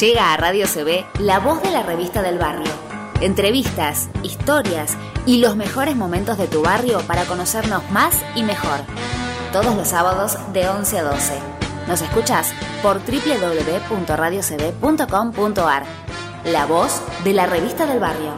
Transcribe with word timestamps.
Llega 0.00 0.32
a 0.32 0.36
Radio 0.36 0.66
CB 0.66 1.04
la 1.20 1.38
voz 1.38 1.62
de 1.62 1.70
la 1.70 1.84
revista 1.84 2.20
del 2.20 2.36
barrio. 2.36 2.72
Entrevistas, 3.20 4.08
historias 4.24 4.96
y 5.24 5.38
los 5.38 5.54
mejores 5.54 5.94
momentos 5.94 6.36
de 6.36 6.48
tu 6.48 6.62
barrio 6.62 6.98
para 7.06 7.26
conocernos 7.26 7.88
más 7.92 8.20
y 8.34 8.42
mejor. 8.42 8.80
Todos 9.52 9.76
los 9.76 9.86
sábados 9.86 10.36
de 10.52 10.68
11 10.68 10.98
a 10.98 11.04
12. 11.04 11.38
Nos 11.86 12.02
escuchas 12.02 12.52
por 12.82 13.02
www.radiocb.com.ar. 13.04 15.84
La 16.44 16.66
voz 16.66 17.00
de 17.22 17.32
la 17.32 17.46
revista 17.46 17.86
del 17.86 18.00
barrio. 18.00 18.32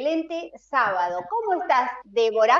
Excelente 0.00 0.52
sábado. 0.56 1.20
¿Cómo 1.28 1.60
estás, 1.60 1.90
Débora? 2.04 2.58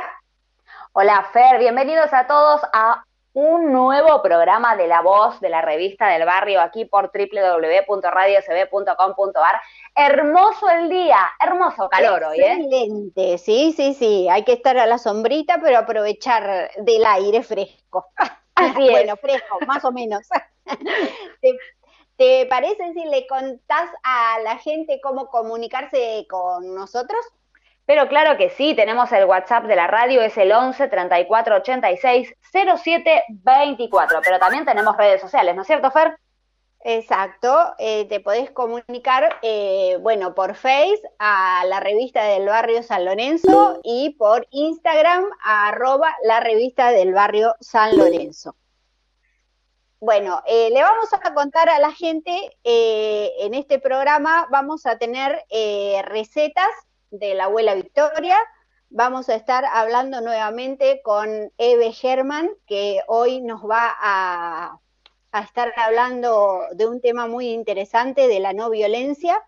Hola, 0.93 1.27
Fer, 1.33 1.59
bienvenidos 1.59 2.13
a 2.13 2.27
todos 2.27 2.61
a 2.73 3.03
un 3.33 3.73
nuevo 3.73 4.21
programa 4.21 4.77
de 4.77 4.87
La 4.87 5.01
Voz 5.01 5.41
de 5.41 5.49
la 5.49 5.63
Revista 5.63 6.09
del 6.09 6.27
Barrio 6.27 6.61
aquí 6.61 6.85
por 6.85 7.11
www.radiocb.com.ar. 7.11 9.61
Hermoso 9.95 10.69
el 10.69 10.91
día, 10.91 11.31
hermoso 11.41 11.89
calor 11.89 12.25
hoy, 12.25 12.41
¿eh? 12.41 12.53
Excelente, 12.53 13.39
sí, 13.39 13.73
sí, 13.75 13.95
sí. 13.95 14.29
Hay 14.29 14.45
que 14.45 14.53
estar 14.53 14.77
a 14.77 14.85
la 14.85 14.99
sombrita, 14.99 15.61
pero 15.63 15.79
aprovechar 15.79 16.71
del 16.77 17.07
aire 17.07 17.43
fresco. 17.43 18.09
Así 18.55 18.85
es. 18.87 18.91
Bueno, 18.91 19.17
fresco, 19.17 19.61
más 19.67 19.83
o 19.87 19.93
menos. 19.93 20.29
¿Te 21.41 21.57
parece 22.49 22.93
si 22.93 23.05
le 23.05 23.27
contás 23.27 23.91
a 24.03 24.39
la 24.45 24.59
gente 24.59 25.01
cómo 25.03 25.29
comunicarse 25.29 26.27
con 26.29 26.75
nosotros? 26.75 27.25
Pero 27.87 28.07
claro 28.09 28.37
que 28.37 28.51
sí, 28.51 28.75
tenemos 28.75 29.11
el 29.11 29.25
WhatsApp 29.25 29.65
de 29.65 29.75
la 29.75 29.89
radio, 29.89 30.23
es 30.23 30.39
el 30.39 30.53
11 30.53 30.87
34 30.89 31.57
86 31.57 32.35
07 32.53 33.25
24, 33.29 34.21
pero 34.23 34.39
también 34.39 34.65
tenemos 34.65 34.97
redes 34.97 35.21
sociales, 35.21 35.57
¿no 35.57 35.63
es 35.63 35.67
cierto, 35.67 35.91
Fer? 35.91 36.17
Exacto, 36.83 37.75
eh, 37.79 38.07
te 38.09 38.21
podés 38.21 38.51
comunicar, 38.53 39.39
eh, 39.43 39.99
bueno, 40.01 40.35
por 40.35 40.55
Face 40.55 41.03
a 41.19 41.65
la 41.67 41.81
revista 41.81 42.25
del 42.25 42.47
barrio 42.47 42.83
San 42.83 43.05
Lorenzo 43.05 43.81
y 43.83 44.11
por 44.11 44.47
Instagram 44.51 45.25
a 45.43 45.69
arroba 45.69 46.15
la 46.25 46.41
revista 46.41 46.91
del 46.93 47.13
barrio 47.13 47.55
San 47.61 47.99
Lorenzo. 47.99 48.55
Bueno, 50.03 50.43
eh, 50.47 50.71
le 50.71 50.83
vamos 50.83 51.13
a 51.13 51.35
contar 51.35 51.69
a 51.69 51.79
la 51.79 51.93
gente, 51.93 52.57
eh, 52.65 53.33
en 53.41 53.53
este 53.53 53.79
programa 53.79 54.49
vamos 54.51 54.87
a 54.87 54.97
tener 54.97 55.45
eh, 55.51 56.01
recetas 56.07 56.71
de 57.11 57.35
la 57.35 57.45
abuela 57.45 57.75
Victoria, 57.75 58.39
vamos 58.89 59.29
a 59.29 59.35
estar 59.35 59.63
hablando 59.67 60.23
nuevamente 60.23 61.03
con 61.03 61.53
Eve 61.59 61.93
German, 61.93 62.49
que 62.67 63.03
hoy 63.09 63.43
nos 63.43 63.61
va 63.63 63.95
a, 64.01 64.79
a, 65.33 65.41
estar 65.43 65.71
hablando 65.77 66.63
de 66.73 66.87
un 66.89 67.03
tema 67.03 67.27
muy 67.27 67.51
interesante, 67.51 68.27
de 68.27 68.41
la 68.41 68.55
no 68.55 68.71
violencia. 68.71 69.45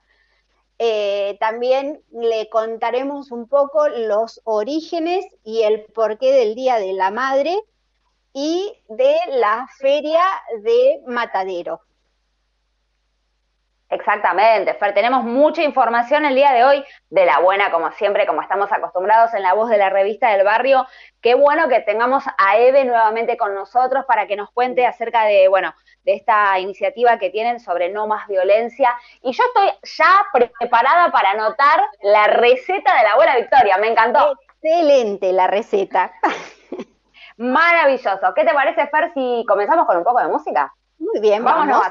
también 1.40 2.02
le 2.10 2.50
contaremos 2.50 3.30
un 3.32 3.48
poco 3.48 3.88
los 3.88 4.42
orígenes 4.44 5.24
y 5.44 5.62
el 5.62 5.84
porqué 5.94 6.30
del 6.32 6.54
Día 6.54 6.76
de 6.78 6.92
la 6.92 7.10
Madre 7.10 7.62
y 8.32 8.72
de 8.88 9.16
la 9.28 9.66
feria 9.78 10.22
de 10.62 11.00
Matadero. 11.06 11.80
Exactamente, 13.92 14.72
Fer, 14.72 14.94
tenemos 14.94 15.22
mucha 15.22 15.62
información 15.62 16.24
el 16.24 16.34
día 16.34 16.52
de 16.52 16.64
hoy, 16.64 16.82
de 17.10 17.26
la 17.26 17.40
buena, 17.40 17.70
como 17.70 17.92
siempre, 17.92 18.26
como 18.26 18.40
estamos 18.40 18.72
acostumbrados 18.72 19.34
en 19.34 19.42
la 19.42 19.52
voz 19.52 19.68
de 19.68 19.76
la 19.76 19.90
revista 19.90 20.30
del 20.30 20.46
barrio. 20.46 20.86
Qué 21.20 21.34
bueno 21.34 21.68
que 21.68 21.80
tengamos 21.80 22.24
a 22.38 22.56
Eve 22.56 22.86
nuevamente 22.86 23.36
con 23.36 23.54
nosotros 23.54 24.06
para 24.06 24.26
que 24.26 24.34
nos 24.34 24.50
cuente 24.50 24.86
acerca 24.86 25.26
de, 25.26 25.46
bueno, 25.48 25.74
de 26.04 26.14
esta 26.14 26.58
iniciativa 26.58 27.18
que 27.18 27.28
tienen 27.28 27.60
sobre 27.60 27.90
no 27.90 28.06
más 28.06 28.26
violencia. 28.28 28.96
Y 29.22 29.32
yo 29.32 29.44
estoy 29.44 29.70
ya 29.82 30.24
preparada 30.32 31.12
para 31.12 31.32
anotar 31.32 31.82
la 32.00 32.28
receta 32.28 32.96
de 32.96 33.02
la 33.02 33.12
abuela 33.12 33.36
Victoria, 33.36 33.76
me 33.76 33.88
encantó. 33.88 34.38
Excelente 34.62 35.34
la 35.34 35.48
receta. 35.48 36.12
Maravilloso. 37.36 38.34
¿Qué 38.34 38.44
te 38.44 38.52
parece, 38.52 38.86
Fer, 38.88 39.12
si 39.14 39.44
comenzamos 39.46 39.86
con 39.86 39.96
un 39.96 40.04
poco 40.04 40.20
de 40.20 40.28
música? 40.28 40.72
Muy 40.98 41.20
bien, 41.20 41.44
vámonos. 41.44 41.82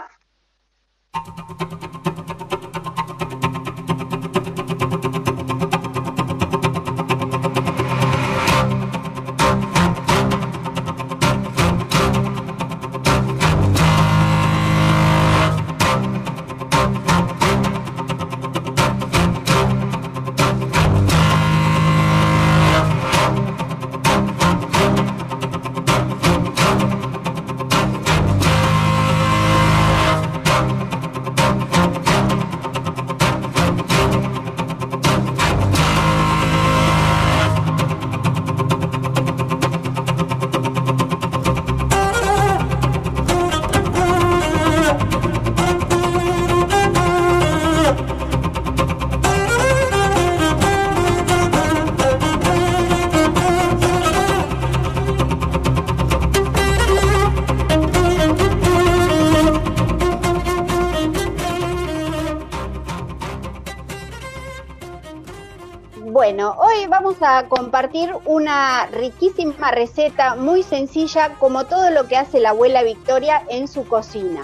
Compartir 67.48 68.14
una 68.26 68.86
riquísima 68.88 69.72
receta 69.72 70.36
muy 70.36 70.64
sencilla 70.64 71.36
como 71.40 71.66
todo 71.66 71.90
lo 71.92 72.08
que 72.08 72.18
hace 72.18 72.40
la 72.40 72.50
abuela 72.50 72.84
Victoria 72.84 73.44
en 73.50 73.68
su 73.68 73.88
cocina. 73.88 74.44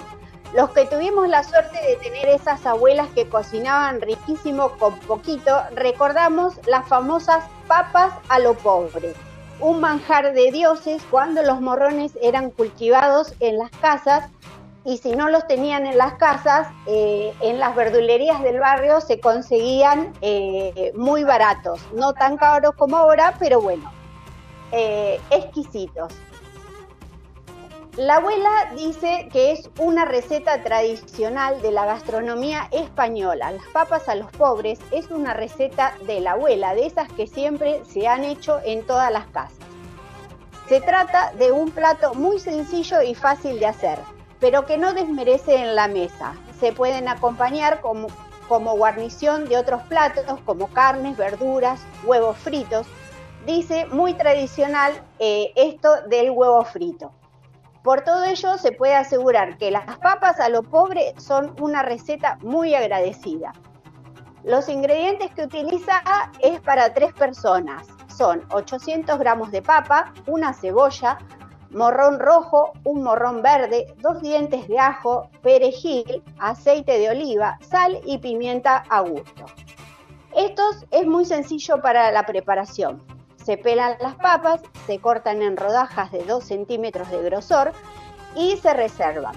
Los 0.53 0.69
que 0.71 0.85
tuvimos 0.85 1.27
la 1.27 1.43
suerte 1.43 1.77
de 1.85 1.97
tener 1.97 2.29
esas 2.29 2.65
abuelas 2.65 3.09
que 3.09 3.27
cocinaban 3.27 4.01
riquísimo 4.01 4.69
con 4.79 4.97
poquito, 4.99 5.61
recordamos 5.75 6.55
las 6.67 6.87
famosas 6.87 7.43
papas 7.67 8.13
a 8.29 8.39
lo 8.39 8.53
pobre, 8.53 9.13
un 9.59 9.81
manjar 9.81 10.33
de 10.33 10.51
dioses 10.51 11.01
cuando 11.11 11.43
los 11.43 11.59
morrones 11.59 12.17
eran 12.21 12.49
cultivados 12.51 13.33
en 13.39 13.57
las 13.57 13.71
casas 13.71 14.29
y 14.87 14.97
si 14.99 15.11
no 15.11 15.27
los 15.27 15.45
tenían 15.47 15.85
en 15.85 15.97
las 15.97 16.13
casas, 16.13 16.69
eh, 16.85 17.33
en 17.41 17.59
las 17.59 17.75
verdulerías 17.75 18.41
del 18.41 18.61
barrio 18.61 19.01
se 19.01 19.19
conseguían 19.19 20.13
eh, 20.21 20.93
muy 20.95 21.25
baratos, 21.25 21.81
no 21.91 22.13
tan 22.13 22.37
caros 22.37 22.73
como 22.77 22.95
ahora, 22.95 23.35
pero 23.37 23.59
bueno, 23.59 23.91
eh, 24.71 25.19
exquisitos. 25.29 26.13
La 27.97 28.15
abuela 28.15 28.71
dice 28.77 29.27
que 29.33 29.51
es 29.51 29.69
una 29.77 30.05
receta 30.05 30.63
tradicional 30.63 31.61
de 31.61 31.71
la 31.71 31.85
gastronomía 31.85 32.69
española. 32.71 33.51
Las 33.51 33.65
papas 33.73 34.07
a 34.07 34.15
los 34.15 34.31
pobres 34.31 34.79
es 34.91 35.11
una 35.11 35.33
receta 35.33 35.95
de 36.05 36.21
la 36.21 36.31
abuela, 36.31 36.75
de 36.75 36.85
esas 36.85 37.11
que 37.11 37.27
siempre 37.27 37.83
se 37.83 38.07
han 38.07 38.23
hecho 38.23 38.61
en 38.63 38.85
todas 38.85 39.11
las 39.11 39.27
casas. 39.27 39.57
Se 40.69 40.79
trata 40.79 41.33
de 41.33 41.51
un 41.51 41.71
plato 41.71 42.13
muy 42.13 42.39
sencillo 42.39 43.01
y 43.01 43.15
fácil 43.15 43.59
de 43.59 43.65
hacer 43.65 44.16
pero 44.39 44.65
que 44.65 44.77
no 44.77 44.93
desmerece 44.93 45.55
en 45.55 45.75
la 45.75 45.87
mesa. 45.87 46.33
Se 46.59 46.71
pueden 46.71 47.07
acompañar 47.07 47.81
como, 47.81 48.07
como 48.47 48.75
guarnición 48.75 49.45
de 49.45 49.57
otros 49.57 49.81
platos 49.83 50.25
como 50.45 50.67
carnes, 50.67 51.17
verduras, 51.17 51.81
huevos 52.03 52.37
fritos. 52.37 52.87
dice 53.45 53.85
muy 53.87 54.13
tradicional 54.13 54.93
eh, 55.19 55.51
esto 55.55 55.89
del 56.07 56.31
huevo 56.31 56.63
frito. 56.65 57.11
Por 57.83 58.01
todo 58.01 58.25
ello, 58.25 58.57
se 58.57 58.73
puede 58.73 58.95
asegurar 58.95 59.57
que 59.57 59.71
las 59.71 59.97
papas 59.99 60.41
a 60.41 60.49
lo 60.49 60.61
pobre 60.61 61.13
son 61.17 61.55
una 61.61 61.83
receta 61.83 62.37
muy 62.41 62.75
agradecida. 62.75 63.53
Los 64.43 64.67
ingredientes 64.67 65.31
que 65.33 65.43
utiliza 65.43 66.01
es 66.39 66.59
para 66.61 66.93
tres 66.93 67.13
personas. 67.13 67.87
Son 68.07 68.43
800 68.51 69.17
gramos 69.19 69.51
de 69.51 69.61
papa, 69.61 70.13
una 70.25 70.53
cebolla, 70.53 71.17
morrón 71.71 72.19
rojo, 72.19 72.73
un 72.83 73.03
morrón 73.03 73.41
verde, 73.41 73.93
dos 73.99 74.21
dientes 74.21 74.67
de 74.67 74.79
ajo, 74.79 75.29
perejil, 75.41 76.23
aceite 76.39 76.99
de 76.99 77.09
oliva, 77.09 77.57
sal 77.61 77.99
y 78.05 78.17
pimienta 78.19 78.83
a 78.89 79.01
gusto. 79.01 79.45
Esto 80.35 80.63
es 80.91 81.05
muy 81.05 81.25
sencillo 81.25 81.81
para 81.81 82.11
la 82.11 82.25
preparación. 82.25 83.01
Se 83.43 83.57
pelan 83.57 83.95
las 84.01 84.15
papas, 84.15 84.61
se 84.85 84.99
cortan 84.99 85.41
en 85.41 85.57
rodajas 85.57 86.11
de 86.11 86.23
2 86.23 86.43
centímetros 86.43 87.09
de 87.09 87.23
grosor 87.23 87.71
y 88.35 88.57
se 88.57 88.73
reservan. 88.73 89.33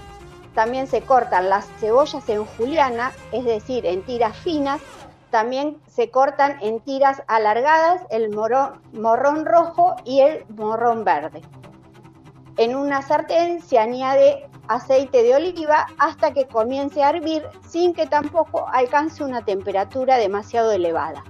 También 0.53 0.85
se 0.85 1.01
cortan 1.01 1.49
las 1.49 1.65
cebollas 1.79 2.27
en 2.27 2.45
juliana, 2.45 3.13
es 3.31 3.45
decir, 3.45 3.85
en 3.85 4.03
tiras 4.03 4.35
finas. 4.37 4.81
También 5.29 5.81
se 5.87 6.11
cortan 6.11 6.57
en 6.61 6.81
tiras 6.81 7.23
alargadas 7.27 8.01
el 8.09 8.29
morrón 8.29 9.45
rojo 9.45 9.95
y 10.03 10.19
el 10.19 10.45
morrón 10.49 11.05
verde. 11.05 11.41
En 12.61 12.75
una 12.75 13.01
sartén 13.01 13.59
se 13.59 13.79
añade 13.79 14.47
aceite 14.67 15.23
de 15.23 15.33
oliva 15.33 15.87
hasta 15.97 16.31
que 16.31 16.45
comience 16.45 17.01
a 17.01 17.09
hervir 17.09 17.43
sin 17.67 17.91
que 17.91 18.05
tampoco 18.05 18.67
alcance 18.71 19.23
una 19.23 19.43
temperatura 19.43 20.17
demasiado 20.17 20.71
elevada. 20.71 21.23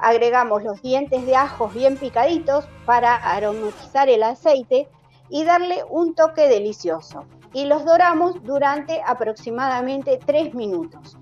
Agregamos 0.00 0.64
los 0.64 0.82
dientes 0.82 1.24
de 1.24 1.36
ajos 1.36 1.72
bien 1.72 1.96
picaditos 1.96 2.66
para 2.84 3.14
aromatizar 3.14 4.08
el 4.08 4.24
aceite 4.24 4.88
y 5.28 5.44
darle 5.44 5.84
un 5.88 6.16
toque 6.16 6.48
delicioso. 6.48 7.26
Y 7.52 7.66
los 7.66 7.84
doramos 7.84 8.42
durante 8.42 9.00
aproximadamente 9.06 10.18
3 10.26 10.52
minutos. 10.54 11.16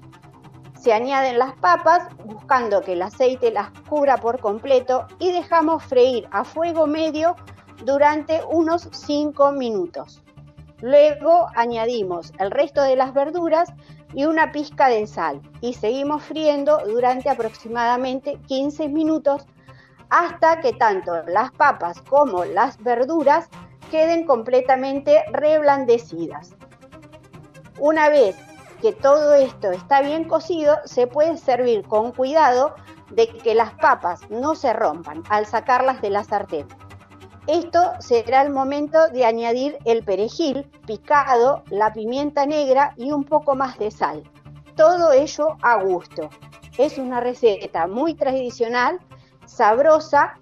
Se 0.81 0.95
añaden 0.95 1.39
las 1.39 1.53
papas 1.57 2.09
buscando 2.25 2.81
que 2.81 2.95
el 2.95 3.03
aceite 3.03 3.51
las 3.51 3.69
cubra 3.91 4.17
por 4.17 4.41
completo 4.41 5.07
y 5.19 5.33
dejamos 5.33 5.85
freír 5.85 6.27
a 6.31 6.45
fuego 6.45 6.87
medio 6.87 7.37
durante 7.85 8.41
unos 8.51 8.89
5 8.93 9.53
minutos. 9.53 10.23
Luego 10.81 11.49
añadimos 11.55 12.33
el 12.39 12.51
resto 12.51 12.83
de 12.83 12.97
las 12.97 13.15
verduras 13.15 13.73
y 14.13 14.25
una 14.25 14.53
pizca 14.53 14.89
de 14.89 15.07
sal 15.07 15.41
y 15.61 15.75
seguimos 15.75 16.23
friendo 16.23 16.79
durante 16.87 17.29
aproximadamente 17.29 18.39
15 18.47 18.89
minutos 18.89 19.47
hasta 20.11 20.61
que 20.61 20.73
tanto 20.73 21.23
las 21.27 21.51
papas 21.53 22.01
como 22.03 22.45
las 22.45 22.83
verduras 22.83 23.49
queden 23.91 24.27
completamente 24.27 25.25
reblandecidas. 25.33 26.55
Una 27.79 28.09
vez 28.09 28.37
que 28.81 28.93
todo 28.93 29.35
esto 29.35 29.71
está 29.71 30.03
bien 30.03 30.25
cocido, 30.25 30.77
se 30.85 31.07
puede 31.07 31.37
servir 31.39 31.83
con 31.87 32.13
cuidado 32.13 32.75
de 33.11 33.29
que 33.29 33.55
las 33.55 33.73
papas 33.75 34.29
no 34.31 34.55
se 34.55 34.73
rompan 34.73 35.23
al 35.29 35.47
sacarlas 35.47 36.01
de 36.03 36.11
la 36.11 36.25
sartén. 36.25 36.67
Esto 37.47 37.93
será 37.99 38.41
el 38.41 38.51
momento 38.51 39.09
de 39.09 39.27
añadir 39.27 39.77
el 39.85 40.03
perejil 40.03 40.65
picado, 40.87 41.63
la 41.69 41.93
pimienta 41.93 42.47
negra 42.47 42.95
y 42.97 43.13
un 43.13 43.25
poco 43.25 43.55
más 43.55 43.79
de 43.79 43.91
sal. 43.91 44.23
Todo 44.77 45.13
ello 45.13 45.57
a 45.61 45.83
gusto. 45.83 46.31
Es 46.79 46.97
una 46.97 47.21
receta 47.21 47.87
muy 47.87 48.15
tradicional, 48.15 48.99
sabrosa 49.45 50.41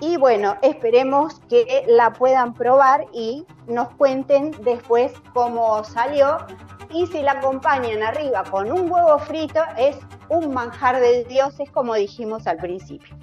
y 0.00 0.16
bueno, 0.16 0.56
esperemos 0.62 1.38
que 1.48 1.84
la 1.86 2.12
puedan 2.12 2.52
probar 2.52 3.06
y 3.12 3.46
nos 3.68 3.90
cuenten 3.90 4.50
después 4.64 5.12
cómo 5.32 5.84
salió. 5.84 6.38
Y 6.90 7.06
si 7.06 7.22
la 7.22 7.32
acompañan 7.32 8.02
arriba 8.02 8.42
con 8.50 8.72
un 8.72 8.90
huevo 8.90 9.18
frito, 9.20 9.60
es 9.78 9.96
un 10.28 10.52
manjar 10.52 11.00
de 11.00 11.24
dioses 11.24 11.70
como 11.70 11.94
dijimos 11.94 12.46
al 12.48 12.56
principio. 12.56 13.16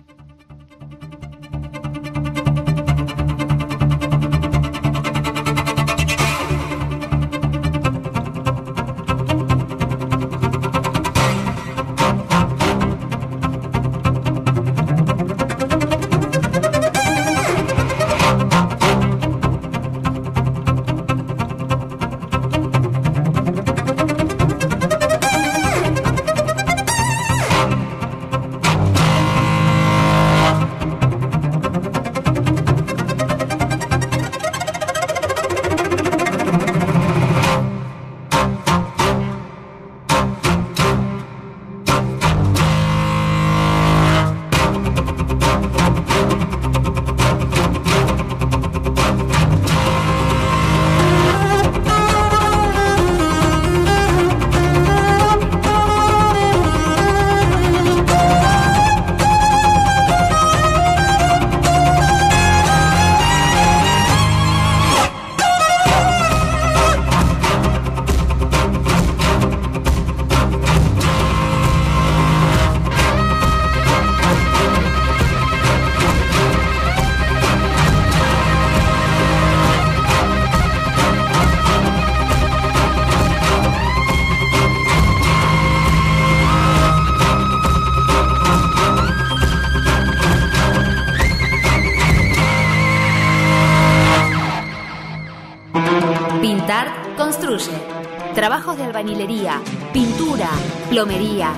Trabajos 98.33 98.77
de 98.77 98.83
albañilería, 98.83 99.59
pintura, 99.91 100.47
plomería, 100.89 101.51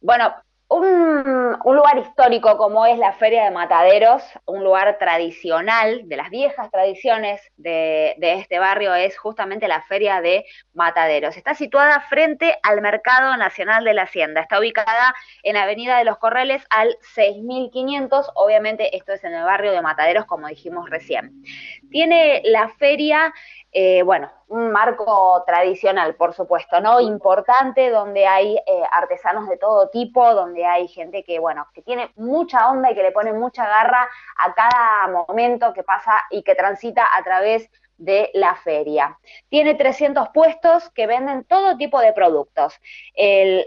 bueno, 0.00 0.34
un, 0.68 1.58
lugar 1.64 1.98
histórico 1.98 2.58
como 2.58 2.84
es 2.86 2.98
la 2.98 3.12
Feria 3.12 3.44
de 3.44 3.50
Mataderos, 3.50 4.22
un 4.44 4.62
lugar 4.62 4.98
tradicional, 4.98 6.02
de 6.06 6.16
las 6.16 6.28
viejas 6.28 6.70
tradiciones 6.70 7.40
de, 7.56 8.14
este 8.20 8.58
barrio, 8.58 8.94
es 8.94 9.16
justamente 9.18 9.66
la 9.66 9.82
Feria 9.82 10.20
de 10.20 10.44
Mataderos. 10.74 11.36
Está 11.36 11.54
situada 11.54 12.00
frente 12.00 12.58
al 12.62 12.82
Mercado 12.82 13.36
Nacional 13.36 13.84
de 13.84 13.94
la 13.94 14.02
Hacienda. 14.02 14.42
Está 14.42 14.58
ubicada 14.58 15.14
en 15.42 15.56
Avenida 15.56 15.98
de 15.98 16.04
los 16.04 16.18
Corrales 16.18 16.62
al 16.68 16.96
6500. 17.14 18.30
Obviamente 18.34 18.96
esto 18.96 19.12
es 19.12 19.24
en 19.24 19.34
el 19.34 19.44
barrio 19.44 19.72
de 19.72 19.80
Mataderos, 19.80 20.26
como 20.26 20.48
dijimos 20.48 20.90
recién. 20.90 21.42
Tiene 21.90 22.42
la 22.44 22.68
feria 22.68 23.32
eh, 23.70 24.02
bueno, 24.02 24.30
un 24.48 24.72
marco 24.72 25.44
tradicional, 25.46 26.14
por 26.14 26.32
supuesto, 26.32 26.80
¿no? 26.80 27.00
Importante, 27.00 27.90
donde 27.90 28.26
hay 28.26 28.56
eh, 28.56 28.82
artesanos 28.90 29.46
de 29.46 29.58
todo 29.58 29.90
tipo, 29.90 30.34
donde 30.34 30.64
hay 30.64 30.88
gente 30.88 31.22
que, 31.22 31.38
bueno, 31.38 31.66
que 31.74 31.82
tiene 31.82 32.10
mucha 32.16 32.70
onda 32.70 32.90
y 32.90 32.94
que 32.94 33.02
le 33.02 33.12
pone 33.12 33.34
mucha 33.34 33.66
garra 33.66 34.08
a 34.38 34.54
cada 34.54 35.08
momento 35.08 35.74
que 35.74 35.82
pasa 35.82 36.12
y 36.30 36.42
que 36.42 36.54
transita 36.54 37.04
a 37.14 37.22
través 37.22 37.70
de 37.98 38.30
la 38.32 38.54
feria. 38.54 39.18
Tiene 39.50 39.74
300 39.74 40.30
puestos 40.30 40.88
que 40.90 41.06
venden 41.06 41.44
todo 41.44 41.76
tipo 41.76 42.00
de 42.00 42.12
productos. 42.14 42.80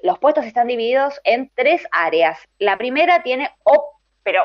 los 0.03 0.19
puestos 0.19 0.45
están 0.45 0.67
divididos 0.67 1.21
en 1.25 1.51
tres 1.53 1.85
áreas. 1.91 2.39
La 2.57 2.77
primera 2.77 3.21
tiene, 3.23 3.51
oh, 3.63 3.99
pero 4.23 4.43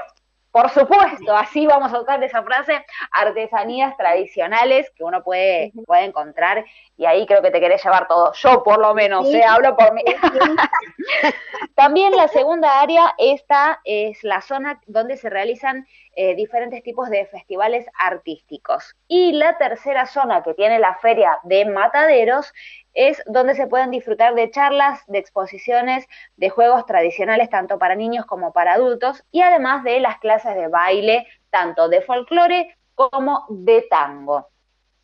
por 0.56 0.70
supuesto, 0.70 1.36
así 1.36 1.66
vamos 1.66 1.92
a 1.92 2.00
usar 2.00 2.24
esa 2.24 2.42
frase, 2.42 2.82
artesanías 3.10 3.94
tradicionales 3.98 4.90
que 4.96 5.04
uno 5.04 5.22
puede, 5.22 5.70
puede 5.84 6.04
encontrar 6.04 6.64
y 6.96 7.04
ahí 7.04 7.26
creo 7.26 7.42
que 7.42 7.50
te 7.50 7.60
querés 7.60 7.84
llevar 7.84 8.08
todo, 8.08 8.32
yo 8.32 8.62
por 8.64 8.78
lo 8.78 8.94
menos, 8.94 9.26
¿eh? 9.34 9.44
hablo 9.46 9.76
por 9.76 9.92
mí. 9.92 10.02
También 11.74 12.16
la 12.16 12.28
segunda 12.28 12.80
área, 12.80 13.14
esta 13.18 13.82
es 13.84 14.24
la 14.24 14.40
zona 14.40 14.80
donde 14.86 15.18
se 15.18 15.28
realizan 15.28 15.86
eh, 16.18 16.34
diferentes 16.34 16.82
tipos 16.82 17.10
de 17.10 17.26
festivales 17.26 17.86
artísticos. 17.98 18.96
Y 19.06 19.32
la 19.32 19.58
tercera 19.58 20.06
zona 20.06 20.42
que 20.42 20.54
tiene 20.54 20.78
la 20.78 20.94
feria 20.94 21.38
de 21.44 21.66
mataderos 21.66 22.54
es 22.94 23.22
donde 23.26 23.54
se 23.54 23.66
pueden 23.66 23.90
disfrutar 23.90 24.34
de 24.34 24.50
charlas, 24.50 25.02
de 25.08 25.18
exposiciones, 25.18 26.06
de 26.36 26.48
juegos 26.48 26.86
tradicionales 26.86 27.50
tanto 27.50 27.78
para 27.78 27.94
niños 27.94 28.24
como 28.24 28.54
para 28.54 28.72
adultos 28.72 29.22
y 29.30 29.42
además 29.42 29.84
de 29.84 30.00
las 30.00 30.18
clases 30.18 30.54
de 30.54 30.68
baile, 30.68 31.26
tanto 31.50 31.90
de 31.90 32.00
folclore 32.00 32.74
como 32.94 33.44
de 33.50 33.82
tango. 33.82 34.48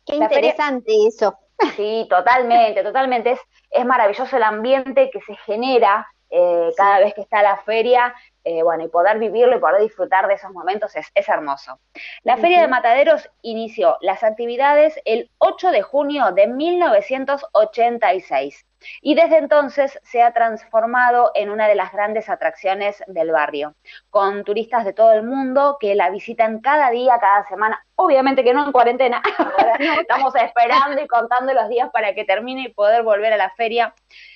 Qué 0.07 0.15
interesante 0.15 0.91
eso. 1.07 1.37
Sí, 1.75 2.07
totalmente, 2.09 2.81
totalmente. 2.81 3.33
Es, 3.33 3.39
es 3.69 3.85
maravilloso 3.85 4.35
el 4.35 4.43
ambiente 4.43 5.11
que 5.11 5.21
se 5.21 5.35
genera 5.45 6.07
eh, 6.35 6.71
cada 6.75 6.97
vez 6.97 7.13
que 7.13 7.21
está 7.21 7.43
la 7.43 7.57
feria, 7.57 8.15
eh, 8.43 8.63
bueno, 8.63 8.83
y 8.83 8.89
poder 8.89 9.19
vivirlo 9.19 9.55
y 9.55 9.59
poder 9.59 9.81
disfrutar 9.81 10.27
de 10.27 10.33
esos 10.33 10.51
momentos 10.51 10.93
es, 10.95 11.29
hermoso. 11.29 11.79
La 12.23 12.35
Feria 12.37 12.61
de 12.61 12.67
Mataderos 12.67 13.29
inició 13.41 13.97
las 14.01 14.23
actividades 14.23 14.99
el 15.05 15.31
8 15.37 15.71
de 15.71 15.81
junio 15.81 16.33
de 16.33 16.47
1986 16.47 18.65
y 19.01 19.15
desde 19.15 19.37
entonces 19.37 19.97
se 20.03 20.21
ha 20.21 20.33
transformado 20.33 21.31
en 21.35 21.49
una 21.49 21.69
de 21.69 21.75
las 21.75 21.93
grandes 21.93 22.29
atracciones 22.29 23.01
del 23.07 23.31
barrio, 23.31 23.75
con 24.09 24.43
turistas 24.43 24.83
de 24.83 24.91
todo 24.91 25.13
el 25.13 25.23
mundo 25.23 25.77
que 25.79 25.95
la 25.95 26.09
visitan 26.09 26.59
cada 26.59 26.89
día, 26.89 27.17
cada 27.19 27.47
semana, 27.47 27.81
obviamente 27.95 28.43
que 28.43 28.53
no 28.53 28.65
en 28.65 28.73
cuarentena, 28.73 29.21
estamos 30.01 30.35
esperando 30.35 31.01
y 31.01 31.07
contando 31.07 31.53
los 31.53 31.69
días 31.69 31.89
para 31.91 32.13
que 32.13 32.25
termine 32.25 32.63
y 32.63 32.73
poder 32.73 33.03
volver 33.03 33.31
a 33.31 33.37
la 33.37 33.51
feria 33.51 33.95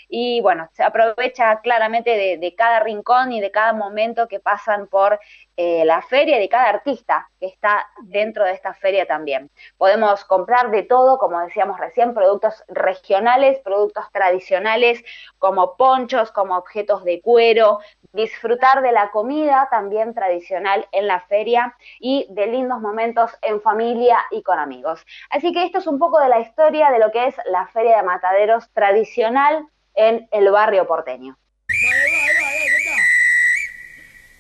y 0.09 0.41
bueno, 0.41 0.69
se 0.73 0.83
aprovecha 0.83 1.59
claramente 1.61 2.37
de, 2.37 2.55
cada 2.55 2.79
rincón 2.79 3.31
y 3.31 3.41
de 3.41 3.51
cada 3.51 3.73
momento 3.73 4.27
que 4.27 4.39
pasan 4.39 4.87
por 4.87 5.19
eh, 5.57 5.83
la 5.85 6.01
feria 6.01 6.37
y 6.37 6.39
de 6.39 6.49
cada 6.49 6.69
artista 6.69 7.29
que 7.39 7.47
está 7.47 7.87
dentro 8.03 8.45
de 8.45 8.53
esta 8.53 8.73
feria 8.73 9.05
también. 9.05 9.51
Podemos 9.77 10.23
comprar 10.25 10.71
de 10.71 10.83
todo, 10.83 11.17
como 11.17 11.39
decíamos 11.41 11.79
recién, 11.79 12.13
productos 12.13 12.63
regionales, 12.67 13.59
productos 13.59 14.05
tradicionales, 14.11 15.03
como 15.39 15.75
ponchos, 15.75 16.31
como 16.31 16.57
objetos 16.57 17.03
de 17.03 17.21
cuero, 17.21 17.79
disfrutar 18.13 18.81
de 18.81 18.91
la 18.91 19.11
comida 19.11 19.67
también 19.69 20.13
tradicional 20.13 20.87
en 20.91 21.07
la 21.07 21.21
feria 21.21 21.75
y 21.99 22.27
de 22.29 22.47
lindos 22.47 22.79
momentos 22.79 23.31
en 23.41 23.61
familia 23.61 24.19
y 24.31 24.41
con 24.41 24.57
amigos. 24.57 25.05
Así 25.29 25.51
que 25.51 25.65
esto 25.65 25.79
es 25.79 25.87
un 25.87 25.99
poco 25.99 26.19
de 26.19 26.29
la 26.29 26.39
historia 26.39 26.91
de 26.91 26.99
lo 26.99 27.11
que 27.11 27.27
es 27.27 27.35
la 27.45 27.67
feria 27.67 27.97
de 27.97 28.03
mataderos 28.03 28.71
tradicional 28.71 29.67
en 29.97 30.27
el 30.31 30.49
barrio 30.51 30.87
porteño. 30.87 31.37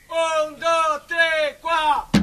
Un, 0.09 0.59
dos, 0.59 1.07
tres, 1.07 1.57
cuatro. 1.61 2.16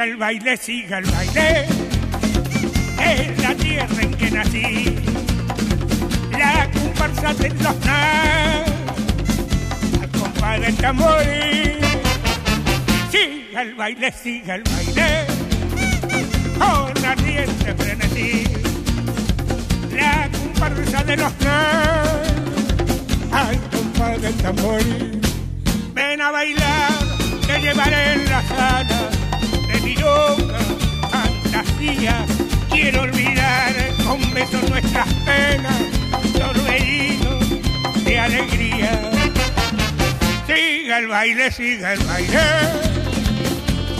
Siga 0.00 0.12
el 0.12 0.16
baile, 0.16 0.56
siga 0.56 0.98
el 0.98 1.04
baile, 1.04 1.66
es 3.04 3.42
la 3.42 3.54
tierra 3.54 4.00
en 4.00 4.14
que 4.14 4.30
nací, 4.30 4.96
la 6.32 6.70
comparsa 6.70 7.34
de 7.34 7.50
los 7.50 7.86
al 10.00 10.10
compadre 10.18 10.60
del 10.66 10.76
tambor. 10.76 11.22
Siga 13.10 13.62
el 13.62 13.74
baile, 13.74 14.12
siga 14.12 14.54
el 14.54 14.62
baile, 14.62 15.26
con 16.58 17.04
ardiente 17.04 17.74
frenesí, 17.74 18.44
la 19.92 20.30
comparsa 20.32 21.04
de 21.04 21.16
los 21.16 21.32
al 23.32 23.60
compadre 23.70 24.18
del 24.18 24.34
tambor. 24.36 24.82
Ven 25.92 26.22
a 26.22 26.30
bailar, 26.30 26.90
te 27.46 27.60
llevaré 27.60 28.14
en 28.14 28.24
la 28.30 28.42
sala 28.44 29.10
loca 29.96 30.58
fantasía. 31.10 32.24
Quiero 32.70 33.02
olvidar 33.02 33.74
con 34.04 34.18
besos 34.34 34.68
nuestras 34.68 35.12
penas, 35.24 35.82
torbellinos 36.32 38.04
de 38.04 38.18
alegría. 38.18 39.10
Siga 40.46 40.98
el 40.98 41.06
baile, 41.08 41.50
siga 41.50 41.92
el 41.94 42.00
baile, 42.04 42.38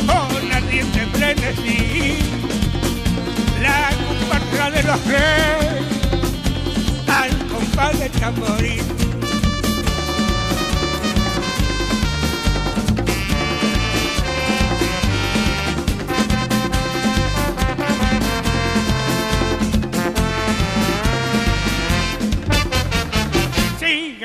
con 0.06 0.52
ardiente 0.52 1.06
frenesí. 1.12 2.18
La 3.62 3.90
comparsa 4.06 4.70
de 4.70 4.82
los 4.82 5.04
reyes, 5.06 5.84
al 7.08 7.30
compás 7.48 7.98
del 7.98 8.10
tamboril 8.12 8.99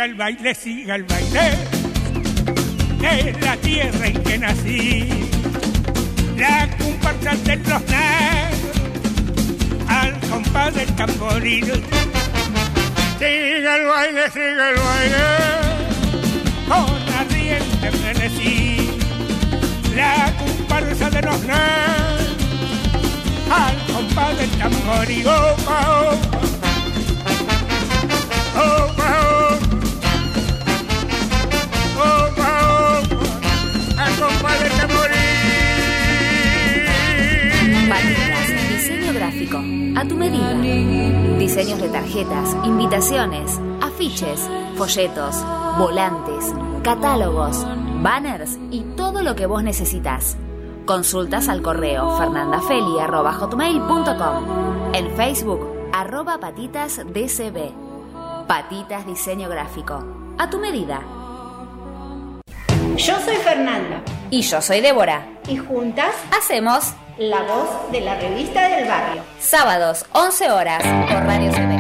siga 0.05 0.12
el 0.12 0.15
baile, 0.15 0.55
siga 0.55 0.95
el 0.95 1.03
baile, 1.03 1.51
es 3.01 3.41
la 3.41 3.57
tierra 3.57 4.07
en 4.07 4.24
que 4.24 4.38
nací, 4.38 5.09
la 6.38 6.69
comparsa 6.77 7.35
de 7.43 7.55
los 7.55 7.81
negros, 7.81 8.59
al 9.88 10.19
compás 10.29 10.75
del 10.75 10.95
tamboril. 10.95 11.83
Siga 13.17 13.77
el 13.77 13.85
baile, 13.85 14.29
siga 14.31 14.69
el 14.69 14.77
baile, 14.85 15.25
con 16.67 17.13
ardiente 17.19 17.91
frenesí, 17.91 18.91
la 19.95 20.31
comparsa 20.38 21.09
de 21.09 21.21
los 21.24 21.39
negros, 21.41 22.35
al 23.50 23.93
compás 23.93 24.38
del 24.38 24.50
tambor 24.51 25.09
y 25.09 25.25
opa, 25.25 26.12
Diseños 41.39 41.82
de 41.82 41.89
tarjetas, 41.89 42.56
invitaciones, 42.63 43.60
afiches, 43.82 44.48
folletos, 44.75 45.36
volantes, 45.77 46.54
catálogos, 46.84 47.65
banners 48.01 48.58
y 48.72 48.82
todo 48.96 49.22
lo 49.24 49.36
que 49.36 49.46
vos 49.46 49.62
necesitas. 49.63 50.38
Consultas 50.86 51.50
al 51.50 51.62
correo 51.62 52.18
fernandafeli.com. 52.18 54.94
En 54.94 55.12
Facebook, 55.15 55.68
arroba 55.94 56.39
patitasdcb. 56.39 57.72
Patitas 58.48 59.06
Diseño 59.06 59.50
Gráfico. 59.50 60.04
A 60.38 60.50
tu 60.50 60.60
medida. 60.60 61.01
Yo 62.98 63.15
soy 63.20 63.36
Fernanda 63.36 64.01
Y 64.30 64.42
yo 64.42 64.62
soy 64.62 64.80
Débora. 64.82 65.27
y 65.50 65.58
juntas 65.58 66.13
Hacemos 66.38 66.94
la 67.17 67.43
voz 67.43 67.91
de 67.91 68.01
la 68.01 68.15
revista 68.15 68.67
del 68.67 68.88
barrio. 68.88 69.24
sábados 69.39 70.05
11 70.12 70.51
horas 70.51 70.84
por 70.84 71.24
Radio 71.25 71.51
CB. 71.51 71.75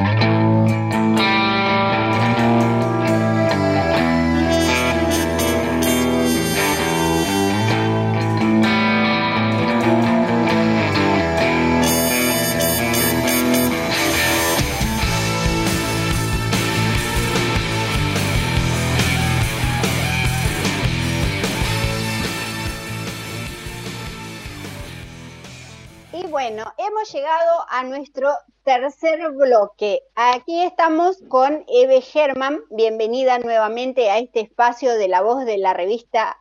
Llegado 27.25 27.65
a 27.69 27.83
nuestro 27.83 28.29
tercer 28.63 29.31
bloque. 29.31 30.03
Aquí 30.13 30.61
estamos 30.61 31.17
con 31.27 31.65
Eve 31.67 32.01
Germán. 32.01 32.61
Bienvenida 32.69 33.39
nuevamente 33.39 34.11
a 34.11 34.19
este 34.19 34.41
espacio 34.41 34.93
de 34.93 35.07
la 35.07 35.23
voz 35.23 35.43
de 35.43 35.57
la 35.57 35.73
revista 35.73 36.37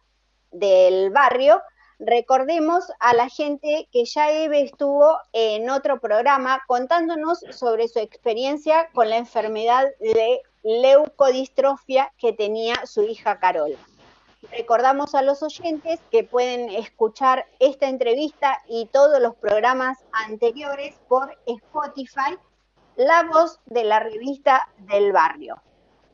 del 0.51 1.09
barrio. 1.09 1.63
Recordemos 1.99 2.85
a 3.01 3.15
la 3.15 3.31
gente 3.31 3.89
que 3.93 4.05
ya 4.05 4.31
Eve 4.31 4.61
estuvo 4.61 5.17
en 5.33 5.71
otro 5.71 6.01
programa 6.01 6.61
contándonos 6.67 7.39
sobre 7.49 7.89
su 7.89 7.99
experiencia 8.01 8.91
con 8.93 9.09
la 9.09 9.17
enfermedad 9.17 9.87
de 10.01 10.43
leucodistrofia 10.63 12.13
que 12.19 12.35
tenía 12.35 12.85
su 12.85 13.05
hija 13.05 13.39
Carol. 13.39 13.75
Recordamos 14.51 15.15
a 15.15 15.23
los 15.23 15.43
oyentes 15.43 16.01
que 16.11 16.25
pueden 16.25 16.71
escuchar 16.71 17.47
esta 17.59 17.89
entrevista 17.89 18.59
y 18.69 18.87
todos 18.87 19.21
los 19.21 19.35
programas 19.37 19.99
anteriores 20.13 21.01
por 21.09 21.37
Spotify, 21.47 22.39
la 22.97 23.25
voz 23.25 23.61
de 23.67 23.85
la 23.85 24.01
revista 24.01 24.69
del 24.79 25.13
barrio. 25.13 25.61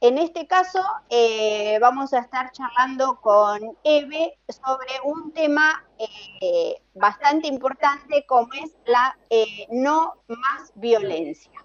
En 0.02 0.16
este 0.16 0.46
caso, 0.46 0.80
eh, 1.10 1.78
vamos 1.78 2.14
a 2.14 2.20
estar 2.20 2.52
charlando 2.52 3.20
con 3.20 3.76
Eve 3.84 4.38
sobre 4.48 4.88
un 5.04 5.30
tema 5.32 5.84
eh, 5.98 6.80
bastante 6.94 7.48
importante 7.48 8.24
como 8.26 8.50
es 8.54 8.74
la 8.86 9.18
eh, 9.28 9.66
no 9.70 10.14
más 10.28 10.72
violencia. 10.74 11.64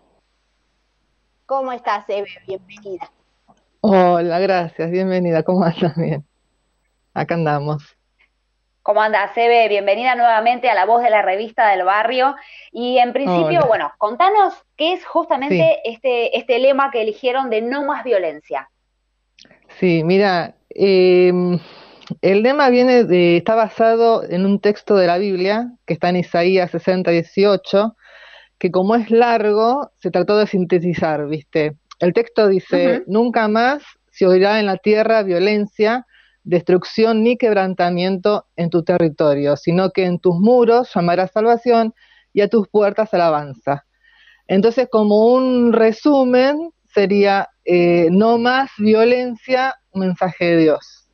¿Cómo 1.45 1.72
estás, 1.72 2.03
Eve? 2.10 2.27
Bienvenida. 2.46 3.09
Hola, 3.79 4.40
gracias, 4.40 4.92
bienvenida, 4.92 5.44
¿cómo 5.44 5.63
andas? 5.63 5.96
Bien, 5.96 6.25
acá 7.16 7.34
andamos. 7.34 7.98
¿Cómo 8.84 9.01
anda, 9.01 9.34
Sebe? 9.34 9.68
Bienvenida 9.68 10.14
nuevamente 10.14 10.70
a 10.70 10.75
la 10.75 10.86
voz 10.86 11.01
de 11.01 11.10
la 11.10 11.24
revista 11.24 11.72
del 11.72 11.84
barrio. 11.84 12.36
Y 12.72 13.00
en 13.00 13.14
principio, 13.14 13.62
Hola. 13.62 13.66
bueno, 13.68 13.92
contanos 13.98 14.54
qué 14.78 14.94
es 14.94 15.04
justamente 15.04 15.80
este, 15.86 16.38
este 16.38 16.60
lema 16.60 16.92
que 16.92 17.01
eligieron 17.01 17.50
de 17.50 17.64
no 17.64 17.84
más 17.84 18.04
violencia. 18.04 18.70
Sí, 19.80 20.04
mira, 20.04 20.54
em, 20.70 21.58
el 22.22 22.44
lema 22.44 22.70
viene 22.70 23.06
de, 23.06 23.38
está 23.38 23.56
basado 23.56 24.24
en 24.24 24.46
un 24.46 24.60
texto 24.60 24.96
de 24.96 25.08
la 25.08 25.18
Biblia 25.18 25.72
que 25.88 25.96
está 25.96 26.10
en 26.10 26.18
Isaías 26.18 26.70
60, 26.70 27.10
18, 27.10 27.96
que 28.60 28.70
como 28.70 28.94
es 28.96 29.10
largo, 29.10 29.90
se 30.00 30.12
trató 30.12 30.38
de 30.38 30.46
sintetizar, 30.46 31.25
¿viste? 31.28 31.75
El 32.00 32.14
texto 32.14 32.48
dice, 32.48 33.01
nunca 33.08 33.48
más 33.48 33.82
se 34.12 34.28
oirá 34.28 34.60
en 34.60 34.68
la 34.68 34.78
tierra 34.78 35.24
violencia, 35.24 36.06
destrucción 36.46 37.24
ni 37.24 37.38
quebrantamiento 37.38 38.46
en 38.55 38.70
tu 38.70 38.84
territorio, 38.84 39.58
sino 39.58 39.90
que 39.90 40.05
en 40.05 40.20
tus 40.20 40.36
muros 40.40 40.92
llamarás 40.94 41.31
salvación 41.31 41.94
y 42.34 42.42
a 42.42 42.48
tus 42.48 42.68
puertas 42.70 43.14
alabanza. 43.14 43.86
Entonces, 44.48 44.88
como 44.92 45.34
un 45.34 45.74
resumen, 45.74 46.70
sería 46.94 47.50
eh, 47.66 48.08
no 48.12 48.38
más 48.38 48.70
violencia, 48.77 49.75
mensaje 49.94 50.46
de 50.46 50.58
Dios. 50.58 51.10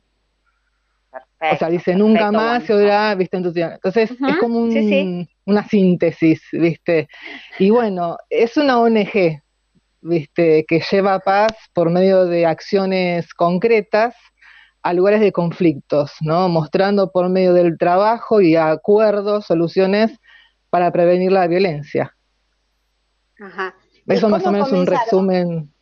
Perfecto. 1.10 1.54
O 1.54 1.58
sea, 1.58 1.68
dice 1.70 1.94
nunca 1.96 2.30
más 2.30 2.64
se 2.64 2.74
oirá, 2.74 3.14
viste, 3.14 3.36
en 3.38 3.42
tu 3.42 3.52
tierra. 3.52 3.74
Entonces, 3.74 4.10
es 4.10 4.36
como 4.38 4.58
un- 4.60 4.72
sí, 4.72 4.88
sí. 4.88 5.28
una 5.46 5.66
síntesis, 5.66 6.42
viste. 6.52 7.08
Y 7.58 7.70
bueno, 7.70 8.16
es 8.30 8.56
una 8.56 8.78
ONG, 8.80 9.40
viste, 10.02 10.64
que 10.68 10.82
lleva 10.90 11.18
paz 11.20 11.52
por 11.72 11.90
medio 11.90 12.26
de 12.26 12.44
acciones 12.46 13.32
concretas 13.34 14.14
a 14.82 14.92
lugares 14.92 15.20
de 15.20 15.32
conflictos, 15.32 16.12
¿no? 16.20 16.48
Mostrando 16.48 17.10
por 17.10 17.28
medio 17.28 17.52
del 17.54 17.78
trabajo 17.78 18.40
y 18.40 18.56
acuerdos 18.56 19.46
soluciones 19.46 20.18
para 20.70 20.90
prevenir 20.90 21.32
la 21.32 21.46
violencia. 21.46 22.16
Ajá. 23.40 23.74
¿Y 24.06 24.12
Eso 24.14 24.28
más 24.28 24.44
o 24.46 24.52
menos 24.52 24.72
un 24.72 24.86
resumen. 24.86 25.72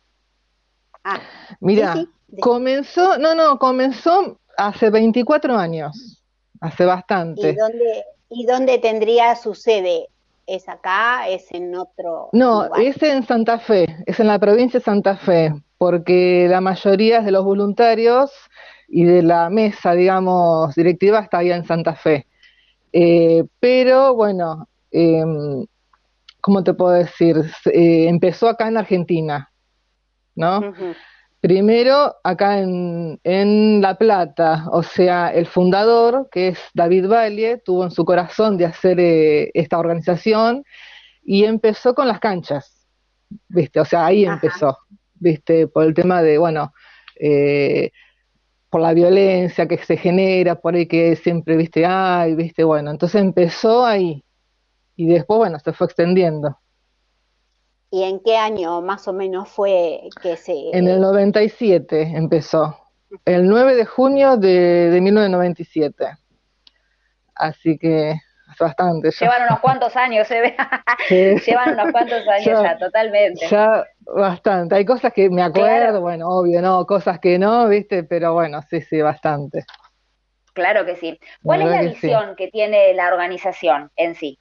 Ah, 1.03 1.19
Mira, 1.59 1.93
sí, 1.93 2.09
sí. 2.29 2.41
comenzó, 2.41 3.17
no, 3.17 3.33
no, 3.33 3.57
comenzó 3.57 4.39
hace 4.57 4.89
24 4.89 5.57
años, 5.57 6.23
hace 6.59 6.83
¿Y 6.83 6.87
bastante. 6.87 7.53
dónde, 7.53 8.03
¿Y 8.29 8.45
dónde 8.45 8.77
tendría 8.77 9.35
su 9.35 9.55
sede? 9.55 10.07
¿Es 10.45 10.67
acá? 10.69 11.27
¿Es 11.29 11.51
en 11.51 11.75
otro 11.75 12.29
No, 12.33 12.65
lugar? 12.65 12.81
es 12.81 13.01
en 13.01 13.25
Santa 13.25 13.59
Fe, 13.59 13.85
es 14.05 14.19
en 14.19 14.27
la 14.27 14.37
provincia 14.37 14.79
de 14.79 14.83
Santa 14.83 15.17
Fe, 15.17 15.53
porque 15.77 16.47
la 16.49 16.61
mayoría 16.61 17.21
de 17.21 17.31
los 17.31 17.43
voluntarios 17.43 18.31
y 18.91 19.05
de 19.05 19.23
la 19.23 19.49
mesa, 19.49 19.93
digamos, 19.93 20.75
directiva 20.75 21.19
está 21.19 21.39
allá 21.39 21.55
en 21.55 21.65
Santa 21.65 21.95
Fe. 21.95 22.27
Eh, 22.91 23.45
pero 23.59 24.13
bueno, 24.13 24.67
em, 24.91 25.65
¿cómo 26.41 26.63
te 26.63 26.73
puedo 26.73 26.91
decir? 26.91 27.37
Eh, 27.73 28.07
empezó 28.09 28.49
acá 28.49 28.67
en 28.67 28.77
Argentina, 28.77 29.49
¿no? 30.35 30.73
Primero 31.39 32.15
acá 32.23 32.59
en, 32.59 33.19
en 33.23 33.81
La 33.81 33.95
Plata, 33.95 34.65
o 34.71 34.83
sea, 34.83 35.29
el 35.29 35.47
fundador, 35.47 36.27
que 36.29 36.49
es 36.49 36.59
David 36.73 37.07
Valle, 37.07 37.61
tuvo 37.63 37.85
en 37.85 37.91
su 37.91 38.03
corazón 38.03 38.57
de 38.57 38.65
hacer 38.65 38.99
eh, 38.99 39.51
esta 39.53 39.79
organización 39.79 40.63
y 41.23 41.45
empezó 41.45 41.95
con 41.95 42.07
las 42.07 42.19
canchas, 42.19 42.85
¿viste? 43.47 43.79
O 43.79 43.85
sea, 43.85 44.05
ahí 44.05 44.25
Ajá. 44.25 44.35
empezó, 44.35 44.77
¿viste? 45.15 45.67
Por 45.67 45.85
el 45.85 45.93
tema 45.93 46.21
de, 46.21 46.37
bueno, 46.37 46.73
eh, 47.19 47.91
por 48.71 48.81
la 48.81 48.93
violencia 48.93 49.67
que 49.67 49.77
se 49.77 49.97
genera, 49.97 50.55
por 50.55 50.73
ahí 50.75 50.87
que 50.87 51.17
siempre, 51.17 51.57
¿viste? 51.57 51.85
Ay, 51.85 52.35
¿viste? 52.35 52.63
Bueno, 52.63 52.89
entonces 52.89 53.21
empezó 53.21 53.85
ahí 53.85 54.23
y 54.95 55.07
después, 55.07 55.39
bueno, 55.39 55.59
se 55.59 55.73
fue 55.73 55.87
extendiendo. 55.87 56.57
¿Y 57.91 58.03
en 58.03 58.21
qué 58.21 58.37
año 58.37 58.81
más 58.81 59.09
o 59.09 59.13
menos 59.13 59.49
fue 59.49 59.99
que 60.21 60.37
se... 60.37 60.53
En 60.71 60.87
el 60.87 61.01
97 61.01 62.13
empezó, 62.15 62.77
el 63.25 63.45
9 63.45 63.75
de 63.75 63.85
junio 63.85 64.37
de, 64.37 64.89
de 64.89 65.01
1997. 65.01 66.05
Así 67.35 67.77
que 67.77 68.15
bastante 68.59 69.11
ya. 69.11 69.19
Llevan 69.19 69.43
unos 69.43 69.59
cuantos 69.59 69.95
años. 69.95 70.27
Llevan 71.09 71.73
unos 71.73 71.91
cuantos 71.91 72.27
años 72.27 72.45
Ya- 72.45 72.63
ya, 72.63 72.77
totalmente. 72.77 73.47
Ya 73.49 73.83
bastante. 74.05 74.75
Hay 74.75 74.85
cosas 74.85 75.13
que 75.13 75.29
me 75.29 75.41
acuerdo, 75.41 75.67
Claro. 75.67 76.01
bueno, 76.01 76.27
obvio, 76.29 76.61
no, 76.61 76.85
cosas 76.85 77.19
que 77.19 77.37
no, 77.39 77.67
¿viste? 77.67 78.03
Pero 78.03 78.33
bueno, 78.33 78.61
sí, 78.69 78.81
sí, 78.81 79.01
bastante. 79.01 79.65
Claro 80.53 80.85
que 80.85 80.95
sí. 80.97 81.19
¿Cuál 81.43 81.61
es 81.61 81.69
la 81.69 81.79
que 81.79 81.95
sí. 81.95 82.07
visión 82.07 82.35
que 82.35 82.49
tiene 82.49 82.93
la 82.93 83.07
organización 83.07 83.89
en 83.95 84.15
sí? 84.15 84.37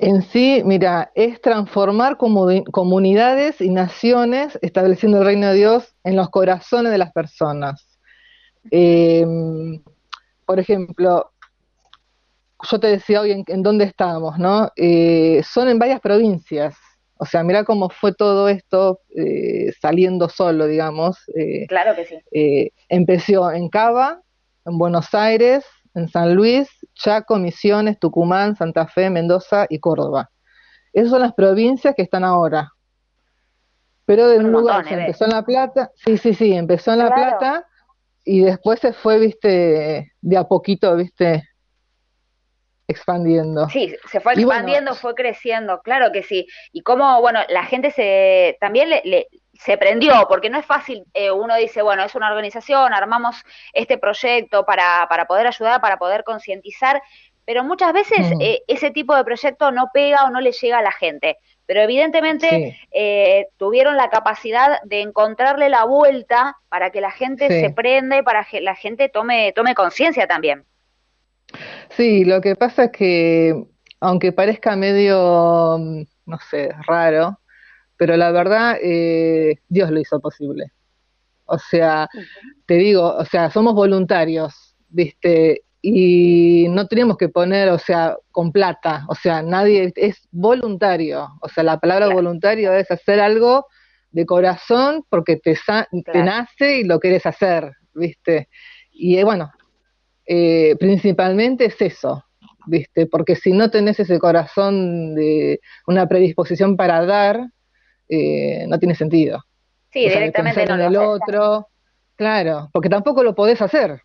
En 0.00 0.22
sí, 0.22 0.62
mira, 0.64 1.12
es 1.14 1.40
transformar 1.40 2.16
comuni- 2.18 2.68
comunidades 2.72 3.60
y 3.60 3.70
naciones, 3.70 4.58
estableciendo 4.60 5.18
el 5.18 5.24
reino 5.24 5.48
de 5.48 5.54
Dios 5.54 5.94
en 6.02 6.16
los 6.16 6.28
corazones 6.30 6.90
de 6.90 6.98
las 6.98 7.12
personas. 7.12 7.96
Eh, 8.72 9.24
por 10.44 10.58
ejemplo, 10.58 11.32
yo 12.70 12.80
te 12.80 12.86
decía 12.88 13.20
hoy 13.20 13.44
en, 13.46 13.62
dónde 13.62 13.84
estamos, 13.84 14.38
¿no? 14.38 14.70
Eh, 14.76 15.42
son 15.44 15.68
en 15.68 15.78
varias 15.78 16.00
provincias. 16.00 16.76
O 17.16 17.26
sea, 17.26 17.42
mira 17.42 17.64
cómo 17.64 17.90
fue 17.90 18.12
todo 18.12 18.48
esto 18.48 19.00
eh, 19.16 19.72
saliendo 19.80 20.28
solo, 20.28 20.66
digamos. 20.66 21.18
claro 21.68 21.94
que 21.94 22.04
sí. 22.04 22.72
empezó 22.88 23.50
en 23.52 23.68
Cava, 23.68 24.20
en 24.66 24.78
Buenos 24.78 25.14
Aires, 25.14 25.64
en 25.94 26.08
San 26.08 26.34
Luis, 26.34 26.68
Chaco, 26.94 27.36
Misiones, 27.36 27.98
Tucumán, 27.98 28.56
Santa 28.56 28.86
Fe, 28.86 29.10
Mendoza 29.10 29.66
y 29.68 29.78
Córdoba. 29.78 30.30
Esas 30.92 31.10
son 31.10 31.20
las 31.22 31.34
provincias 31.34 31.94
que 31.94 32.02
están 32.02 32.24
ahora. 32.24 32.70
Pero 34.06 34.28
de 34.28 34.38
un 34.38 34.52
lugar, 34.52 34.86
empezó 34.86 35.24
en 35.24 35.30
La 35.30 35.42
Plata, 35.42 35.90
sí, 35.94 36.18
sí, 36.18 36.34
sí, 36.34 36.52
empezó 36.52 36.92
en 36.92 36.98
La 36.98 37.14
Plata 37.14 37.66
y 38.24 38.42
después 38.42 38.80
se 38.80 38.92
fue, 38.92 39.18
viste, 39.18 40.12
de 40.20 40.36
a 40.36 40.44
poquito, 40.44 40.94
viste, 40.96 41.42
expandiendo. 42.86 43.68
Sí, 43.68 43.94
se 44.10 44.20
fue 44.20 44.34
expandiendo, 44.34 44.94
fue 44.94 45.14
creciendo, 45.14 45.80
claro 45.82 46.12
que 46.12 46.22
sí. 46.22 46.46
Y 46.72 46.82
como, 46.82 47.20
bueno, 47.20 47.40
la 47.48 47.64
gente 47.64 47.90
se 47.90 48.56
también 48.60 48.90
le, 48.90 49.28
se 49.54 49.78
prendió, 49.78 50.26
porque 50.28 50.50
no 50.50 50.58
es 50.58 50.66
fácil, 50.66 51.04
eh, 51.14 51.30
uno 51.30 51.56
dice, 51.56 51.82
bueno, 51.82 52.04
es 52.04 52.14
una 52.14 52.28
organización, 52.28 52.92
armamos 52.92 53.36
este 53.72 53.98
proyecto 53.98 54.64
para, 54.64 55.06
para 55.08 55.26
poder 55.26 55.46
ayudar, 55.46 55.80
para 55.80 55.96
poder 55.96 56.24
concientizar, 56.24 57.02
pero 57.44 57.64
muchas 57.64 57.92
veces 57.92 58.34
mm. 58.34 58.40
eh, 58.40 58.62
ese 58.66 58.90
tipo 58.90 59.14
de 59.14 59.24
proyecto 59.24 59.70
no 59.70 59.90
pega 59.92 60.24
o 60.24 60.30
no 60.30 60.40
le 60.40 60.52
llega 60.52 60.78
a 60.78 60.82
la 60.82 60.92
gente. 60.92 61.38
Pero 61.66 61.80
evidentemente 61.80 62.78
eh, 62.90 63.46
tuvieron 63.56 63.96
la 63.96 64.10
capacidad 64.10 64.82
de 64.82 65.00
encontrarle 65.00 65.70
la 65.70 65.84
vuelta 65.84 66.58
para 66.68 66.90
que 66.90 67.00
la 67.00 67.10
gente 67.10 67.48
se 67.48 67.70
prenda 67.70 68.18
y 68.18 68.22
para 68.22 68.44
que 68.44 68.60
la 68.60 68.74
gente 68.74 69.08
tome, 69.08 69.52
tome 69.52 69.74
conciencia 69.74 70.26
también. 70.26 70.66
Sí, 71.90 72.24
lo 72.24 72.40
que 72.40 72.56
pasa 72.56 72.84
es 72.84 72.90
que, 72.90 73.64
aunque 74.00 74.32
parezca 74.32 74.76
medio, 74.76 75.78
no 76.26 76.38
sé, 76.50 76.70
raro, 76.86 77.38
pero 77.96 78.16
la 78.16 78.30
verdad, 78.32 78.76
eh, 78.82 79.60
Dios 79.68 79.90
lo 79.90 80.00
hizo 80.00 80.20
posible. 80.20 80.72
O 81.46 81.58
sea, 81.58 82.08
te 82.66 82.74
digo, 82.74 83.14
o 83.16 83.24
sea, 83.24 83.50
somos 83.50 83.74
voluntarios, 83.74 84.76
¿viste? 84.88 85.62
Y 85.82 86.66
no 86.70 86.86
tenemos 86.86 87.18
que 87.18 87.28
poner, 87.28 87.68
o 87.68 87.78
sea, 87.78 88.16
con 88.30 88.50
plata, 88.52 89.04
o 89.08 89.14
sea, 89.14 89.42
nadie 89.42 89.92
es 89.96 90.26
voluntario, 90.30 91.28
o 91.42 91.48
sea, 91.48 91.62
la 91.62 91.78
palabra 91.78 92.08
voluntario 92.08 92.72
es 92.72 92.90
hacer 92.90 93.20
algo 93.20 93.66
de 94.10 94.24
corazón 94.24 95.04
porque 95.10 95.36
te, 95.36 95.58
te 96.12 96.22
nace 96.22 96.78
y 96.78 96.84
lo 96.84 97.00
quieres 97.00 97.26
hacer, 97.26 97.72
¿viste? 97.92 98.48
Y 98.90 99.18
eh, 99.18 99.24
bueno, 99.24 99.52
eh, 100.26 100.76
principalmente 100.78 101.66
es 101.66 101.80
eso, 101.80 102.24
¿viste? 102.66 103.06
Porque 103.06 103.36
si 103.36 103.52
no 103.52 103.70
tenés 103.70 104.00
ese 104.00 104.18
corazón 104.18 105.14
de 105.14 105.60
una 105.86 106.06
predisposición 106.08 106.76
para 106.76 107.04
dar, 107.04 107.40
eh, 108.08 108.66
no 108.68 108.78
tiene 108.78 108.94
sentido. 108.94 109.44
Sí, 109.92 110.08
directamente 110.08 110.66
no 110.66 110.74
en 110.74 110.80
el 110.80 110.96
otro, 110.96 111.68
claro, 112.16 112.70
porque 112.72 112.88
tampoco 112.88 113.22
lo 113.22 113.34
podés 113.34 113.60
hacer, 113.62 114.02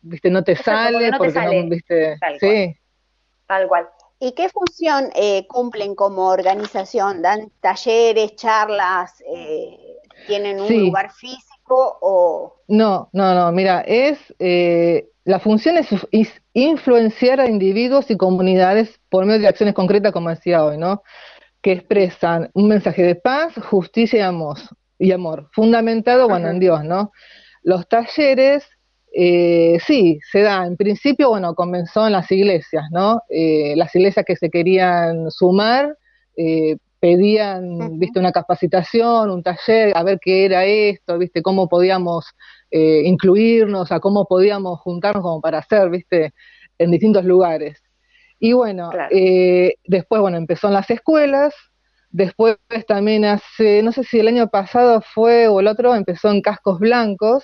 ¿viste? 0.00 0.30
No 0.30 0.42
te 0.42 0.56
sale, 0.56 1.10
porque 1.16 1.40
no, 1.40 1.68
¿viste? 1.68 2.16
Tal 2.18 2.40
sí. 2.40 2.76
Tal 3.46 3.68
cual. 3.68 3.88
¿Y 4.18 4.32
qué 4.32 4.48
función 4.48 5.10
eh, 5.14 5.46
cumplen 5.48 5.94
como 5.94 6.28
organización? 6.28 7.22
¿Dan 7.22 7.50
talleres, 7.60 8.36
charlas? 8.36 9.22
¿Tienen 10.26 10.60
un 10.60 10.86
lugar 10.86 11.12
físico 11.12 11.98
o...? 12.00 12.60
No, 12.68 13.10
no, 13.12 13.34
no, 13.34 13.50
mira, 13.52 13.80
es 13.80 14.18
la 15.24 15.38
función 15.38 15.76
es, 15.78 15.88
influenciar 16.52 17.40
a 17.40 17.48
individuos 17.48 18.10
y 18.10 18.16
comunidades 18.16 19.00
por 19.08 19.24
medio 19.24 19.40
de 19.40 19.48
acciones 19.48 19.74
concretas, 19.74 20.12
como 20.12 20.30
decía 20.30 20.64
hoy, 20.64 20.78
¿no? 20.78 21.02
Que 21.60 21.72
expresan 21.72 22.50
un 22.54 22.68
mensaje 22.68 23.02
de 23.02 23.14
paz, 23.14 23.54
justicia 23.70 24.18
y 24.18 24.22
amor, 24.22 24.58
y 24.98 25.12
amor 25.12 25.48
fundamentado, 25.52 26.28
bueno, 26.28 26.48
en 26.48 26.58
Dios, 26.58 26.84
¿no? 26.84 27.12
Los 27.62 27.88
talleres, 27.88 28.64
eh, 29.14 29.78
sí, 29.86 30.18
se 30.30 30.40
da. 30.40 30.66
En 30.66 30.76
principio, 30.76 31.28
bueno, 31.28 31.54
comenzó 31.54 32.06
en 32.06 32.12
las 32.12 32.30
iglesias, 32.32 32.84
¿no? 32.90 33.22
Eh, 33.28 33.74
las 33.76 33.94
iglesias 33.94 34.24
que 34.26 34.36
se 34.36 34.50
querían 34.50 35.30
sumar, 35.30 35.96
eh, 36.36 36.76
pedían, 37.02 37.98
viste, 37.98 38.20
una 38.20 38.30
capacitación, 38.30 39.28
un 39.28 39.42
taller, 39.42 39.90
a 39.96 40.04
ver 40.04 40.20
qué 40.22 40.44
era 40.44 40.64
esto, 40.64 41.18
viste, 41.18 41.42
cómo 41.42 41.68
podíamos 41.68 42.26
eh, 42.70 43.02
incluirnos, 43.04 43.90
a 43.90 43.98
cómo 43.98 44.24
podíamos 44.24 44.78
juntarnos 44.78 45.20
como 45.20 45.40
para 45.40 45.58
hacer, 45.58 45.90
viste, 45.90 46.32
en 46.78 46.92
distintos 46.92 47.24
lugares. 47.24 47.82
Y 48.38 48.52
bueno, 48.52 48.92
eh, 49.10 49.74
después, 49.84 50.20
bueno, 50.20 50.36
empezó 50.36 50.68
en 50.68 50.74
las 50.74 50.90
escuelas, 50.90 51.52
después 52.10 52.56
también 52.86 53.24
hace, 53.24 53.82
no 53.82 53.90
sé 53.90 54.04
si 54.04 54.20
el 54.20 54.28
año 54.28 54.46
pasado 54.46 55.00
fue 55.00 55.48
o 55.48 55.58
el 55.58 55.66
otro, 55.66 55.96
empezó 55.96 56.30
en 56.30 56.40
Cascos 56.40 56.78
Blancos, 56.78 57.42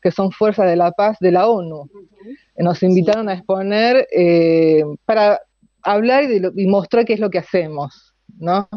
que 0.00 0.12
son 0.12 0.30
Fuerzas 0.30 0.66
de 0.66 0.76
la 0.76 0.92
Paz 0.92 1.16
de 1.18 1.32
la 1.32 1.48
ONU. 1.48 1.90
Nos 2.58 2.80
invitaron 2.84 3.28
a 3.28 3.34
exponer 3.34 4.06
eh, 4.16 4.84
para 5.04 5.40
hablar 5.82 6.30
y, 6.30 6.40
y, 6.62 6.66
mostrar 6.68 7.04
qué 7.04 7.14
es 7.14 7.20
lo 7.20 7.30
que 7.30 7.38
hacemos, 7.40 8.14
¿no? 8.38 8.68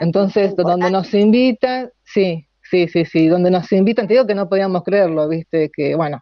Entonces, 0.00 0.54
donde 0.56 0.90
nos 0.90 1.12
invitan, 1.14 1.90
sí, 2.04 2.46
Sí, 2.70 2.88
sí, 2.88 3.04
sí, 3.04 3.28
donde 3.28 3.50
nos 3.50 3.70
invitan, 3.72 4.06
te 4.06 4.14
digo 4.14 4.26
que 4.26 4.34
no 4.34 4.48
podíamos 4.48 4.82
creerlo, 4.82 5.28
viste, 5.28 5.70
que 5.72 5.94
bueno, 5.94 6.20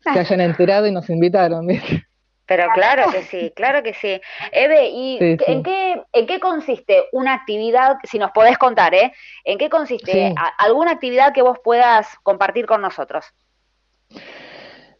se 0.00 0.18
hayan 0.18 0.40
enterado 0.40 0.86
y 0.86 0.92
nos 0.92 1.10
invitaron, 1.10 1.66
viste. 1.66 2.06
Pero 2.46 2.66
claro 2.74 3.10
que 3.12 3.22
sí, 3.22 3.52
claro 3.56 3.82
que 3.82 3.94
sí. 3.94 4.20
Eve, 4.52 4.88
¿y 4.88 5.18
¿en, 5.20 5.62
Qué, 5.62 6.02
en 6.12 6.26
qué 6.26 6.40
consiste 6.40 7.04
una 7.12 7.34
actividad, 7.34 7.96
si 8.04 8.18
nos 8.18 8.30
podés 8.32 8.58
contar, 8.58 8.94
¿eh? 8.94 9.12
¿En 9.44 9.58
qué 9.58 9.68
consiste 9.68 10.34
alguna 10.58 10.92
actividad 10.92 11.32
que 11.32 11.42
vos 11.42 11.58
puedas 11.62 12.08
compartir 12.22 12.66
con 12.66 12.80
nosotros? 12.80 13.26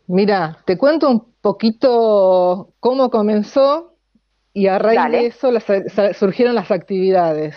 Mira, 0.06 0.58
te 0.66 0.76
cuento 0.76 1.08
un 1.08 1.34
poquito 1.40 2.74
cómo 2.80 3.10
comenzó 3.10 3.96
y 4.52 4.66
a 4.66 4.78
raíz 4.78 5.10
de 5.10 5.26
eso 5.26 5.50
surgieron 6.14 6.54
las 6.54 6.70
actividades. 6.70 7.56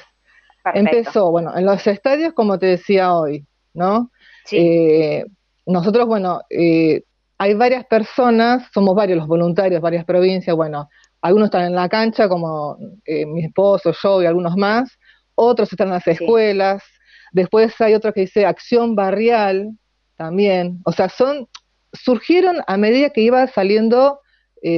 Empezó, 0.74 1.30
bueno, 1.32 1.56
en 1.58 1.66
los 1.66 1.86
estadios, 1.88 2.34
como 2.34 2.58
te 2.58 2.68
decía 2.68 3.14
hoy, 3.14 3.46
¿no? 3.74 4.12
Eh, 4.52 5.26
nosotros, 5.66 6.08
bueno, 6.08 6.42
eh, 6.50 7.04
hay 7.38 7.54
varias 7.54 7.86
personas, 7.86 8.70
somos 8.74 8.96
varios 8.96 9.18
los 9.18 9.28
voluntarios, 9.28 9.82
varias 9.82 10.06
provincias, 10.06 10.56
bueno, 10.56 10.90
algunos 11.22 11.48
están 11.48 11.66
en 11.66 11.76
la 11.76 11.90
cancha, 11.90 12.30
como 12.30 12.78
eh, 13.06 13.26
mi 13.26 13.46
esposo, 13.46 13.94
yo 14.02 14.22
y 14.22 14.26
algunos 14.26 14.56
más, 14.56 14.98
otros 15.36 15.72
están 15.72 15.88
en 15.88 15.94
las 15.96 16.08
escuelas, 16.08 16.84
después 17.32 17.80
hay 17.82 17.94
otro 17.94 18.14
que 18.14 18.22
dice 18.22 18.46
acción 18.46 18.96
barrial 18.96 19.72
también, 20.16 20.80
o 20.86 20.92
sea, 20.92 21.10
son, 21.10 21.48
surgieron 21.92 22.58
a 22.68 22.78
medida 22.78 23.10
que 23.10 23.22
iba 23.22 23.46
saliendo 23.48 24.20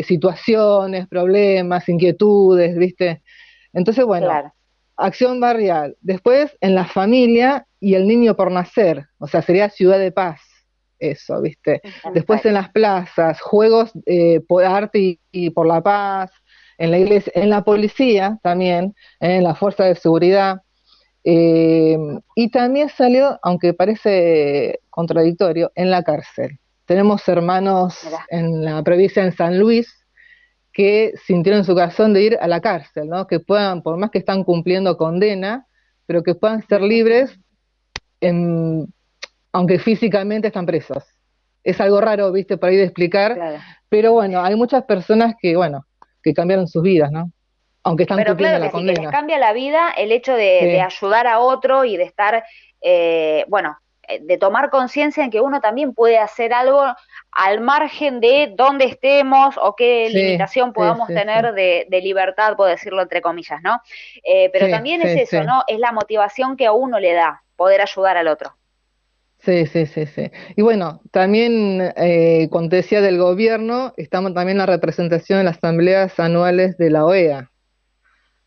situaciones, 0.08 1.08
problemas, 1.08 1.88
inquietudes, 1.88 2.76
¿viste? 2.76 3.22
Entonces, 3.72 4.04
bueno, 4.04 4.28
acción 4.98 5.40
barrial, 5.40 5.98
después 6.02 6.56
en 6.62 6.76
la 6.76 6.86
familia 6.86 7.68
y 7.80 7.96
el 7.96 8.08
niño 8.08 8.36
por 8.36 8.52
nacer, 8.52 9.06
o 9.20 9.28
sea, 9.28 9.42
sería 9.42 9.70
ciudad 9.70 10.00
de 10.00 10.12
paz, 10.12 10.42
eso, 11.00 11.42
¿viste? 11.42 11.82
Después 12.14 12.46
en 12.46 12.54
las 12.54 12.70
plazas, 12.70 13.42
juegos 13.42 13.92
eh, 14.06 14.42
por 14.48 14.64
arte 14.64 15.20
y, 15.32 15.50
por 15.50 15.68
la 15.68 15.82
paz, 15.82 16.32
en 16.78 16.92
la 16.92 16.98
iglesia, 16.98 17.32
en 17.36 17.50
la 17.50 17.64
policía 17.64 18.40
también, 18.42 18.96
en 19.20 19.44
la 19.44 19.56
fuerza 19.56 19.86
de 19.86 19.96
seguridad. 19.96 20.62
Eh, 21.24 21.98
y 22.36 22.50
también 22.50 22.90
salió, 22.90 23.40
aunque 23.42 23.74
parece 23.74 24.80
contradictorio, 24.90 25.72
en 25.76 25.92
la 25.92 26.04
cárcel. 26.04 26.60
Tenemos 26.86 27.28
hermanos 27.28 27.98
en 28.30 28.64
la 28.64 28.84
provincia 28.84 29.24
de 29.24 29.32
San 29.32 29.60
Luis, 29.60 30.05
que 30.76 31.14
sintieron 31.26 31.64
su 31.64 31.74
corazón 31.74 32.14
de 32.14 32.22
ir 32.22 32.38
a 32.42 32.50
la 32.50 32.60
cárcel, 32.60 33.08
¿no? 33.08 33.28
Que 33.28 33.40
puedan, 33.40 33.82
por 33.82 33.96
más 33.96 34.12
que 34.12 34.18
están 34.18 34.44
cumpliendo 34.44 34.98
condena, 34.98 35.66
pero 36.06 36.22
que 36.22 36.36
puedan 36.36 36.68
ser 36.68 36.82
libres, 36.82 37.40
aunque 39.54 39.80
físicamente 39.80 40.48
están 40.48 40.66
presos. 40.66 41.06
Es 41.64 41.80
algo 41.80 42.02
raro, 42.02 42.30
viste, 42.34 42.58
por 42.58 42.70
ahí 42.70 42.76
de 42.76 42.84
explicar, 42.84 43.62
pero 43.88 44.12
bueno, 44.12 44.44
hay 44.44 44.56
muchas 44.56 44.84
personas 44.84 45.36
que, 45.42 45.56
bueno, 45.56 45.86
que 46.22 46.34
cambiaron 46.34 46.68
sus 46.68 46.84
vidas, 46.84 47.10
¿no? 47.10 47.32
Aunque 47.84 48.04
están 48.04 48.26
cumpliendo 48.26 48.60
la 48.60 48.70
condena. 48.70 49.02
les 49.02 49.12
cambia 49.12 49.40
la 49.40 49.54
vida 49.54 49.92
el 49.96 50.12
hecho 50.12 50.34
de, 50.34 50.82
ayudar 50.82 51.26
a 51.26 51.40
otro 51.40 51.86
y 51.86 51.96
de 51.96 52.04
estar, 52.04 52.44
eh, 52.82 53.46
bueno, 53.48 53.78
eh, 54.10 54.20
de 54.22 54.38
tomar 54.38 54.70
conciencia 54.70 55.24
en 55.24 55.32
que 55.32 55.40
uno 55.40 55.62
también 55.62 55.94
puede 55.94 56.18
hacer 56.18 56.52
algo 56.54 56.84
al 57.36 57.60
margen 57.60 58.22
de 58.22 58.54
dónde 58.56 58.86
estemos 58.86 59.56
o 59.62 59.76
qué 59.76 60.10
limitación 60.10 60.72
podamos 60.72 61.08
tener 61.08 61.54
De, 61.54 62.02
libertad, 62.02 62.56
puedo 62.56 62.70
decirlo 62.70 63.02
entre 63.02 63.22
comillas, 63.22 63.62
¿no? 63.62 63.82
Eh, 64.24 64.50
pero 64.52 64.70
también 64.70 65.02
es 65.02 65.32
eso, 65.32 65.44
¿no? 65.44 65.64
Es 65.68 65.78
la 65.80 65.92
motivación 65.92 66.56
que 66.56 66.66
a 66.66 66.72
uno 66.72 67.00
le 67.00 67.14
da 67.14 67.44
poder 67.56 67.82
ayudar 67.82 68.18
al 68.18 68.28
otro. 68.28 68.56
Sí, 69.40 69.68
sí, 69.68 69.86
sí, 69.86 70.06
sí. 70.08 70.32
Y 70.56 70.62
bueno, 70.62 71.02
también 71.12 71.94
eh, 71.98 72.48
cuando 72.50 72.76
decía 72.76 73.02
del 73.02 73.18
gobierno, 73.18 73.94
estamos 73.98 74.34
también 74.34 74.58
la 74.58 74.66
representación 74.66 75.40
en 75.40 75.46
las 75.46 75.58
asambleas 75.58 76.20
anuales 76.20 76.78
de 76.78 76.90
la 76.90 77.06
OEA, 77.06 77.52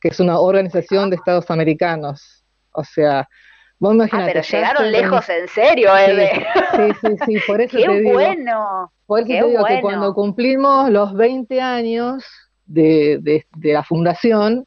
que 0.01 0.09
es 0.09 0.19
una 0.19 0.41
organización 0.41 1.11
de 1.11 1.17
estados 1.17 1.51
americanos. 1.51 2.45
O 2.73 2.85
sea, 2.85 3.29
vos. 3.79 3.97
Ah, 4.13 4.23
pero 4.27 4.43
llegaron 4.43 4.93
lejos 4.93 5.29
en 5.29 5.49
serio, 5.49 5.97
Eve. 5.97 6.47
Sí, 6.77 6.93
sí, 7.01 7.17
sí, 7.27 7.37
por 7.47 7.61
eso 7.61 7.77
Qué 7.79 7.87
te 7.87 8.01
digo. 8.01 8.13
bueno. 8.13 8.93
Por 9.07 9.21
eso 9.21 9.29
te 9.29 9.49
digo 9.49 9.65
que 9.65 9.81
cuando 9.81 10.13
cumplimos 10.15 10.91
los 10.91 11.15
20 11.15 11.61
años 11.61 12.25
de, 12.67 13.19
de, 13.23 13.47
de 13.57 13.73
la 13.73 13.83
fundación, 13.83 14.65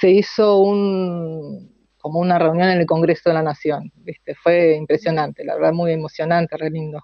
se 0.00 0.10
hizo 0.10 0.58
un, 0.58 1.74
como 2.04 2.20
una 2.20 2.38
reunión 2.38 2.68
en 2.68 2.80
el 2.80 2.86
Congreso 2.86 3.30
de 3.30 3.34
la 3.34 3.42
Nación, 3.42 3.90
¿viste? 3.94 4.34
Fue 4.34 4.74
impresionante, 4.74 5.42
la 5.42 5.54
verdad 5.54 5.72
muy 5.72 5.92
emocionante, 5.92 6.56
re 6.56 6.70
lindo. 6.70 7.00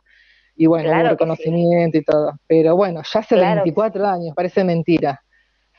Y 0.56 0.66
bueno, 0.66 0.92
un 0.92 1.08
reconocimiento 1.08 1.96
y 1.96 2.04
todo. 2.04 2.38
Pero 2.46 2.76
bueno, 2.76 3.00
ya 3.02 3.20
hace 3.20 3.36
24 3.36 4.06
años, 4.06 4.34
parece 4.36 4.62
mentira. 4.62 5.22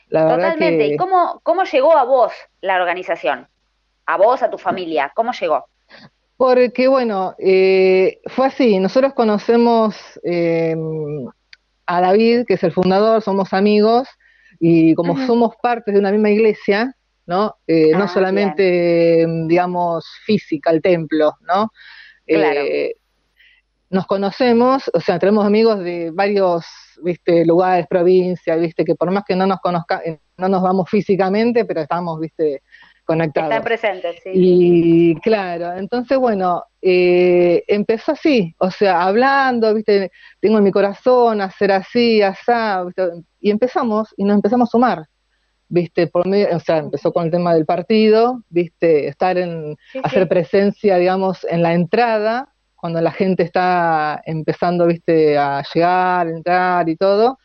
La 0.08 0.28
Totalmente. 0.28 0.86
¿Y 0.86 0.96
cómo, 0.96 1.40
cómo 1.44 1.62
llegó 1.62 1.96
a 1.96 2.02
vos 2.02 2.32
la 2.60 2.74
organización? 2.76 3.46
A 4.06 4.16
vos, 4.16 4.42
a 4.42 4.50
tu 4.50 4.58
familia, 4.58 5.12
¿cómo 5.14 5.32
llegó? 5.32 5.66
Porque 6.36 6.88
bueno, 6.88 7.34
eh, 7.38 8.20
fue 8.26 8.46
así, 8.46 8.78
nosotros 8.78 9.14
conocemos 9.14 9.96
eh, 10.24 10.74
a 11.86 12.00
David, 12.00 12.44
que 12.46 12.54
es 12.54 12.64
el 12.64 12.72
fundador, 12.72 13.22
somos 13.22 13.52
amigos, 13.52 14.08
y 14.58 14.94
como 14.94 15.16
somos 15.26 15.54
parte 15.62 15.92
de 15.92 15.98
una 15.98 16.10
misma 16.10 16.30
iglesia, 16.30 16.96
¿no? 17.26 17.56
Eh, 17.66 17.92
no 17.92 18.04
ah, 18.04 18.08
solamente, 18.08 19.26
digamos, 19.46 20.06
física, 20.24 20.70
el 20.70 20.82
templo, 20.82 21.34
¿no? 21.40 21.70
Eh, 22.26 22.94
nos 23.90 24.06
conocemos, 24.06 24.90
o 24.94 25.00
sea, 25.00 25.18
tenemos 25.18 25.44
amigos 25.44 25.80
de 25.80 26.10
varios, 26.12 26.64
viste, 27.02 27.44
lugares, 27.44 27.86
provincias, 27.88 28.58
viste, 28.58 28.84
que 28.84 28.94
por 28.94 29.10
más 29.10 29.24
que 29.24 29.36
no 29.36 29.46
nos 29.46 29.60
conozca, 29.60 30.00
eh, 30.04 30.18
no 30.38 30.48
nos 30.48 30.62
vamos 30.62 30.88
físicamente, 30.88 31.64
pero 31.64 31.82
estamos, 31.82 32.18
viste, 32.18 32.62
conectados. 33.12 33.50
Están 33.50 33.64
presentes, 33.64 34.16
sí. 34.22 34.30
Y 34.34 35.14
claro, 35.20 35.72
entonces, 35.76 36.18
bueno, 36.18 36.64
empezó 36.80 38.12
así, 38.12 38.54
o 38.58 38.70
sea, 38.70 39.02
hablando, 39.02 39.74
viste, 39.74 40.10
tengo 40.40 40.58
en 40.58 40.64
mi 40.64 40.70
corazón 40.70 41.40
hacer 41.40 41.72
así, 41.72 42.22
asá, 42.22 42.84
y 43.40 43.50
empezamos, 43.50 44.14
y 44.16 44.24
nos 44.24 44.36
empezamos 44.36 44.68
a 44.68 44.72
sumar 44.72 45.06
viste, 45.72 46.06
por 46.06 46.26
medio, 46.26 46.54
o 46.54 46.60
sea, 46.60 46.78
empezó 46.78 47.12
con 47.12 47.24
el 47.24 47.30
tema 47.30 47.54
del 47.54 47.64
partido, 47.64 48.42
viste, 48.50 49.08
estar 49.08 49.38
en, 49.38 49.76
hacer 50.02 50.28
presencia, 50.28 50.98
digamos, 50.98 51.46
en 51.48 51.62
la 51.62 51.72
entrada, 51.72 52.52
cuando 52.76 53.00
la 53.00 53.10
gente 53.10 53.42
está 53.42 54.20
empezando, 54.26 54.86
viste, 54.86 55.38
a 55.38 55.62
llegar, 55.72 56.28
entrar 56.28 56.88
y 56.90 56.96
todo, 56.96 57.38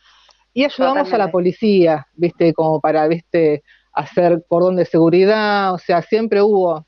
y 0.54 0.66
ayudamos 0.66 1.14
a 1.14 1.18
la 1.18 1.32
policía, 1.32 2.06
viste, 2.16 2.54
como 2.54 2.82
para, 2.82 3.08
viste, 3.08 3.64
hacer 3.98 4.44
cordón 4.48 4.76
de 4.76 4.86
seguridad, 4.86 5.74
o 5.74 5.78
sea, 5.78 6.02
siempre 6.02 6.42
hubo 6.42 6.86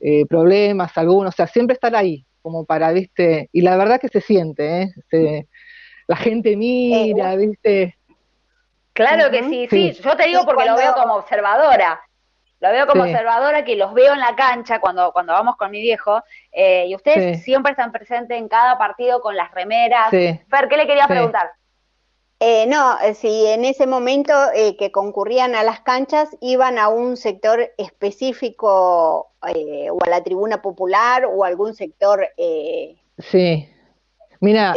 eh, 0.00 0.26
problemas, 0.26 0.96
algunos, 0.96 1.34
o 1.34 1.36
sea, 1.36 1.46
siempre 1.46 1.74
estar 1.74 1.94
ahí, 1.94 2.26
como 2.42 2.64
para, 2.64 2.92
viste, 2.92 3.48
y 3.52 3.60
la 3.60 3.76
verdad 3.76 4.00
que 4.00 4.08
se 4.08 4.20
siente, 4.20 4.90
¿eh? 5.10 5.46
la 6.06 6.16
gente 6.16 6.56
mira, 6.56 7.34
eh, 7.34 7.36
viste, 7.36 7.98
Claro 8.94 9.28
que 9.30 9.42
sí, 9.42 9.66
sí, 9.68 9.92
Yo 9.92 10.16
te 10.16 10.28
digo 10.28 10.44
porque 10.44 10.64
lo 10.64 10.76
veo 10.76 10.94
como 10.94 11.16
observadora. 11.16 12.00
Lo 12.60 12.70
veo 12.70 12.86
como 12.86 13.02
observadora 13.02 13.64
que 13.64 13.76
los 13.76 13.92
veo 13.92 14.14
en 14.14 14.20
la 14.20 14.36
cancha 14.36 14.78
cuando, 14.78 15.12
cuando 15.12 15.32
vamos 15.32 15.56
con 15.56 15.70
mi 15.70 15.82
viejo. 15.82 16.22
Eh, 16.52 16.86
y 16.86 16.94
ustedes 16.94 17.42
siempre 17.42 17.72
están 17.72 17.90
presentes 17.90 18.38
en 18.38 18.48
cada 18.48 18.78
partido 18.78 19.20
con 19.20 19.36
las 19.36 19.50
remeras. 19.50 20.10
Fer, 20.10 20.68
¿qué 20.70 20.76
le 20.76 20.86
quería 20.86 21.08
preguntar? 21.08 21.50
Eh, 22.40 22.66
no, 22.66 22.98
eh, 23.00 23.14
si 23.14 23.46
en 23.46 23.64
ese 23.64 23.86
momento 23.86 24.32
eh, 24.54 24.76
que 24.76 24.90
concurrían 24.90 25.54
a 25.54 25.62
las 25.62 25.80
canchas 25.80 26.28
iban 26.40 26.78
a 26.78 26.88
un 26.88 27.16
sector 27.16 27.72
específico 27.78 29.30
o 29.40 29.98
a 30.04 30.10
la 30.10 30.22
tribuna 30.22 30.60
popular 30.60 31.26
o 31.26 31.44
algún 31.44 31.74
sector. 31.74 32.28
sí. 33.18 33.68
Mira, 34.40 34.74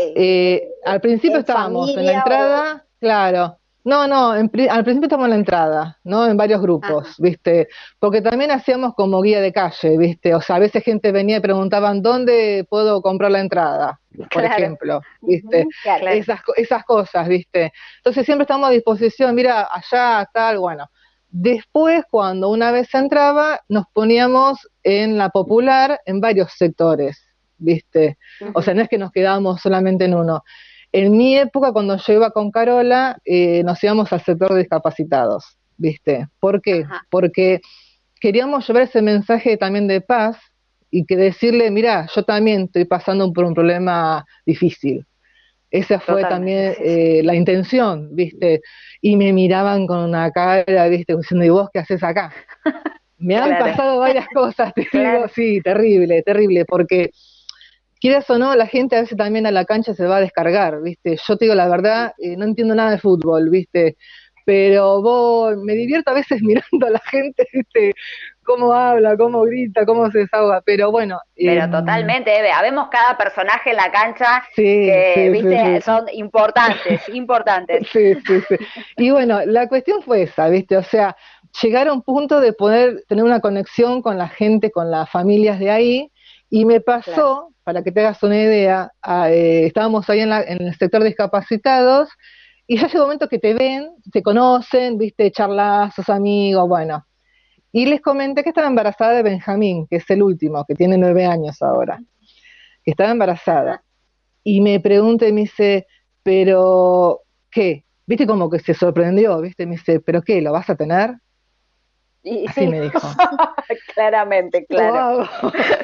al 0.85 1.01
principio 1.01 1.39
estábamos 1.39 1.89
en 1.89 2.05
la 2.05 2.13
entrada, 2.13 2.85
claro, 3.01 3.57
no, 3.87 4.05
no, 4.05 4.31
al 4.31 4.49
principio 4.49 5.03
estamos 5.03 5.27
en 5.27 5.29
la 5.29 5.35
entrada, 5.37 5.97
¿no? 6.03 6.27
En 6.27 6.35
varios 6.35 6.61
grupos, 6.61 7.15
¿viste? 7.19 7.69
Porque 7.99 8.21
también 8.21 8.51
hacíamos 8.51 8.93
como 8.95 9.21
guía 9.21 9.39
de 9.39 9.53
calle, 9.53 9.97
¿viste? 9.97 10.35
O 10.35 10.41
sea, 10.41 10.57
a 10.57 10.59
veces 10.59 10.83
gente 10.83 11.13
venía 11.13 11.37
y 11.37 11.39
preguntaban, 11.39 12.01
¿dónde 12.01 12.67
puedo 12.69 13.01
comprar 13.01 13.31
la 13.31 13.39
entrada? 13.39 14.01
Por 14.29 14.43
ejemplo, 14.43 14.99
¿viste? 15.21 15.65
esas, 16.11 16.41
esas 16.57 16.83
cosas, 16.83 17.29
¿viste? 17.29 17.71
Entonces 17.99 18.25
siempre 18.25 18.43
estamos 18.43 18.67
a 18.67 18.73
disposición, 18.73 19.33
mira, 19.33 19.69
allá, 19.71 20.27
tal, 20.33 20.59
bueno. 20.59 20.89
Después, 21.29 22.03
cuando 22.11 22.49
una 22.49 22.71
vez 22.71 22.93
entraba, 22.93 23.61
nos 23.69 23.85
poníamos 23.93 24.67
en 24.83 25.17
la 25.17 25.29
popular 25.29 26.01
en 26.05 26.19
varios 26.19 26.51
sectores, 26.51 27.25
¿viste? 27.57 28.17
O 28.53 28.61
sea, 28.61 28.73
no 28.73 28.81
es 28.81 28.89
que 28.89 28.97
nos 28.97 29.13
quedábamos 29.13 29.61
solamente 29.61 30.03
en 30.03 30.13
uno. 30.13 30.43
En 30.91 31.17
mi 31.17 31.37
época, 31.37 31.71
cuando 31.71 31.97
yo 31.97 32.13
iba 32.13 32.31
con 32.31 32.51
Carola, 32.51 33.17
eh, 33.25 33.63
nos 33.63 33.83
íbamos 33.83 34.11
al 34.13 34.23
sector 34.23 34.53
de 34.53 34.59
discapacitados, 34.59 35.57
¿viste? 35.77 36.27
¿Por 36.39 36.61
qué? 36.61 36.85
Porque 37.09 37.61
queríamos 38.19 38.67
llevar 38.67 38.83
ese 38.83 39.01
mensaje 39.01 39.57
también 39.57 39.87
de 39.87 40.01
paz 40.01 40.37
y 40.89 41.05
que 41.05 41.17
decirle, 41.17 41.69
mira, 41.71 42.07
yo 42.15 42.23
también 42.23 42.63
estoy 42.63 42.85
pasando 42.85 43.31
por 43.33 43.43
un 43.43 43.53
problema 43.53 44.25
difícil. 44.45 45.05
Esa 45.69 45.99
fue 45.99 46.23
también 46.23 46.75
eh, 46.79 47.21
la 47.23 47.35
intención, 47.35 48.15
¿viste? 48.15 48.61
Y 49.01 49.17
me 49.17 49.33
miraban 49.33 49.85
con 49.85 49.99
una 49.99 50.31
cara, 50.31 50.87
¿viste? 50.87 51.15
Diciendo, 51.15 51.45
¿y 51.45 51.49
vos 51.49 51.69
qué 51.73 51.79
haces 51.79 52.03
acá? 52.03 52.33
Me 53.19 53.35
han 53.35 53.57
pasado 53.57 53.99
varias 53.99 54.27
cosas, 54.27 54.73
te 54.75 54.87
digo, 54.93 55.27
sí, 55.33 55.59
terrible, 55.61 56.21
terrible, 56.21 56.65
porque 56.65 57.09
quieras 57.99 58.29
o 58.29 58.37
no, 58.37 58.55
la 58.55 58.67
gente 58.67 58.95
a 58.95 59.01
veces 59.01 59.17
también 59.17 59.45
a 59.45 59.51
la 59.51 59.65
cancha 59.65 59.93
se 59.93 60.05
va 60.05 60.17
a 60.17 60.21
descargar, 60.21 60.81
¿viste? 60.81 61.17
Yo 61.27 61.37
te 61.37 61.45
digo 61.45 61.55
la 61.55 61.67
verdad, 61.67 62.13
eh, 62.17 62.35
no 62.37 62.45
entiendo 62.45 62.75
nada 62.75 62.91
de 62.91 62.99
fútbol, 62.99 63.49
¿viste? 63.49 63.97
Pero 64.45 65.01
vos, 65.01 65.57
me 65.57 65.73
divierto 65.73 66.11
a 66.11 66.13
veces 66.13 66.41
mirando 66.41 66.87
a 66.87 66.91
la 66.91 67.01
gente, 67.11 67.47
¿viste? 67.51 67.93
Cómo 68.43 68.71
habla, 68.71 69.17
cómo 69.17 69.41
grita, 69.41 69.85
cómo 69.85 70.09
se 70.09 70.19
desahoga, 70.19 70.61
pero 70.61 70.89
bueno. 70.89 71.19
Pero 71.35 71.63
em, 71.63 71.71
totalmente, 71.71 72.33
Eve, 72.33 72.51
habemos 72.51 72.87
cada 72.87 73.17
personaje 73.17 73.71
en 73.71 73.75
la 73.75 73.91
cancha 73.91 74.43
que, 74.55 75.29
¿viste? 75.33 75.81
Son 75.81 76.05
importantes, 76.13 77.01
importantes. 77.13 77.89
Sí, 77.91 78.13
sí, 78.25 78.39
sí. 78.47 78.55
Y 78.95 79.11
bueno, 79.11 79.41
la 79.45 79.67
cuestión 79.67 80.01
fue 80.01 80.23
esa, 80.23 80.47
¿viste? 80.47 80.77
O 80.77 80.83
sea, 80.83 81.17
llegar 81.61 81.89
a 81.89 81.93
un 81.93 82.01
punto 82.01 82.39
de 82.39 82.53
poder 82.53 83.03
tener 83.07 83.25
una 83.25 83.41
conexión 83.41 84.01
con 84.01 84.17
la 84.17 84.29
gente, 84.29 84.71
con 84.71 84.91
las 84.91 85.09
familias 85.09 85.59
de 85.59 85.71
ahí, 85.71 86.11
y 86.49 86.65
me 86.65 86.79
pasó, 86.81 87.53
para 87.63 87.83
que 87.83 87.91
te 87.91 87.99
hagas 87.99 88.21
una 88.23 88.41
idea, 88.41 88.91
eh, 89.29 89.65
estábamos 89.65 90.09
ahí 90.09 90.21
en, 90.21 90.31
el 90.31 90.75
sector 90.75 91.01
de 91.01 91.09
discapacitados 91.09 92.09
y 92.65 92.77
ya 92.77 92.87
llega 92.87 93.01
un 93.01 93.07
momento 93.07 93.27
que 93.27 93.39
te 93.39 93.53
ven, 93.53 93.89
te 94.11 94.21
conocen, 94.21 94.97
viste, 94.97 95.31
charlas, 95.31 95.93
sos 95.95 96.09
amigos, 96.09 96.67
bueno. 96.67 97.05
Y 97.71 97.85
les 97.85 98.01
comenté 98.01 98.43
que 98.43 98.49
estaba 98.49 98.67
embarazada 98.67 99.13
de 99.13 99.23
Benjamín, 99.23 99.87
que 99.89 99.97
es 99.97 100.09
el 100.09 100.23
último, 100.23 100.65
que 100.65 100.75
tiene 100.75 100.97
nueve 100.97 101.25
años 101.25 101.61
ahora, 101.61 101.99
que 102.83 102.91
estaba 102.91 103.11
embarazada. 103.11 103.83
Y 104.43 104.61
me 104.61 104.79
pregunta 104.79 105.27
y 105.27 105.33
me 105.33 105.41
dice, 105.41 105.87
pero, 106.23 107.21
¿qué? 107.51 107.83
Viste 108.05 108.25
como 108.25 108.49
que 108.49 108.59
se 108.59 108.73
sorprendió, 108.73 109.41
viste, 109.41 109.65
me 109.65 109.73
dice, 109.73 109.99
¿pero 109.99 110.21
qué? 110.21 110.41
¿Lo 110.41 110.53
vas 110.53 110.69
a 110.69 110.75
tener? 110.75 111.15
Así 112.47 112.67
me 112.67 112.81
dijo. 112.81 112.99
Claramente, 113.93 114.65
claro. 114.65 115.27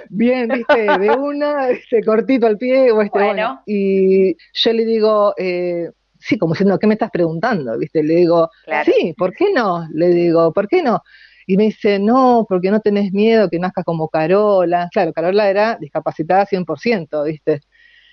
Bien, 0.10 0.48
viste, 0.48 0.98
de 1.00 1.10
una, 1.12 1.70
este 1.70 2.04
cortito 2.04 2.48
al 2.48 2.58
pie, 2.58 2.92
o 2.92 3.02
este, 3.02 3.20
bueno. 3.20 3.62
y 3.66 4.36
yo 4.54 4.74
le 4.74 4.86
digo, 4.86 5.34
eh, 5.38 5.90
sí, 6.20 6.38
como 6.38 6.54
diciendo, 6.54 6.80
¿qué 6.80 6.88
me 6.88 6.94
estás 6.94 7.12
preguntando? 7.12 7.78
¿Viste? 7.78 8.04
Le 8.04 8.16
digo, 8.16 8.50
sí, 8.86 9.14
¿por 9.18 9.34
qué 9.34 9.52
no? 9.54 9.88
Le 9.94 10.08
digo, 10.10 10.54
¿por 10.54 10.68
qué 10.68 10.82
no? 10.82 11.02
Y 11.46 11.58
me 11.58 11.66
dice, 11.66 12.00
no, 12.00 12.46
porque 12.48 12.72
no 12.72 12.80
tenés 12.80 13.12
miedo 13.12 13.50
que 13.50 13.60
nazca 13.60 13.84
como 13.84 14.08
Carola. 14.08 14.88
Claro, 14.92 15.12
Carola 15.12 15.50
era 15.50 15.78
discapacitada 15.80 16.46
100%, 16.46 17.26
¿viste? 17.26 17.62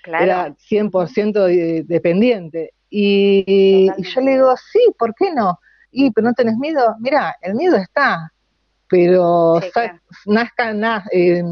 Claro. 0.03 0.23
Era 0.23 0.55
100% 0.55 1.85
dependiente. 1.85 2.73
Y, 2.89 3.45
y, 3.47 4.03
yo 4.03 4.21
le 4.21 4.31
digo, 4.31 4.53
sí, 4.57 4.79
¿por 4.97 5.15
qué 5.15 5.33
no? 5.33 5.59
Y 5.91 6.11
pero 6.11 6.27
no 6.27 6.33
tenés 6.33 6.57
miedo, 6.57 6.95
mira, 6.99 7.35
el 7.41 7.55
miedo 7.55 7.75
está, 7.77 8.31
pero 8.87 9.59
nazca 10.25 10.73
eh, 11.11 11.43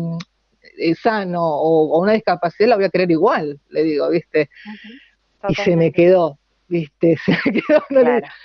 eh, 0.77 0.95
sano 0.95 1.41
o, 1.41 1.99
una 1.99 2.13
discapacidad 2.13 2.69
la 2.69 2.75
voy 2.75 2.85
a 2.85 2.89
querer 2.89 3.11
igual, 3.11 3.59
le 3.69 3.83
digo, 3.83 4.09
¿viste? 4.09 4.49
Y 5.47 5.55
se 5.55 5.75
me 5.75 5.91
quedó, 5.91 6.37
¿viste? 6.67 7.17
Se 7.25 7.31
me 7.31 7.61
quedó, 7.61 7.83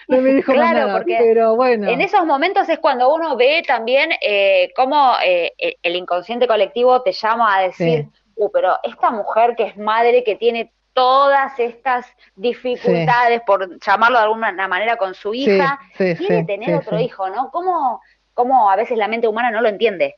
no, 0.08 0.20
me 0.20 0.34
dijo 0.34 0.54
nada, 0.54 0.96
porque 0.96 1.16
pero 1.18 1.56
bueno. 1.56 1.88
En 1.88 2.00
esos 2.00 2.24
momentos 2.24 2.68
es 2.68 2.78
cuando 2.78 3.12
uno 3.14 3.36
ve 3.36 3.62
también 3.66 4.10
eh, 4.20 4.72
cómo 4.76 5.14
eh, 5.24 5.52
el 5.82 5.96
inconsciente 5.96 6.46
colectivo 6.46 7.02
te 7.02 7.12
llama 7.12 7.56
a 7.56 7.62
decir, 7.62 8.06
uh, 8.36 8.50
pero 8.52 8.78
esta 8.82 9.10
mujer 9.10 9.54
que 9.56 9.64
es 9.64 9.76
madre, 9.76 10.24
que 10.24 10.36
tiene 10.36 10.72
todas 10.94 11.58
estas 11.58 12.06
dificultades, 12.36 13.42
por 13.46 13.78
llamarlo 13.78 14.18
de 14.18 14.24
alguna 14.24 14.68
manera, 14.68 14.96
con 14.96 15.14
su 15.14 15.34
hija, 15.34 15.78
quiere 15.96 16.44
tener 16.44 16.76
otro 16.76 16.98
hijo, 16.98 17.28
¿no? 17.28 17.50
¿Cómo, 17.50 18.00
¿Cómo 18.32 18.70
a 18.70 18.76
veces 18.76 18.96
la 18.96 19.08
mente 19.08 19.28
humana 19.28 19.50
no 19.50 19.60
lo 19.60 19.68
entiende? 19.68 20.16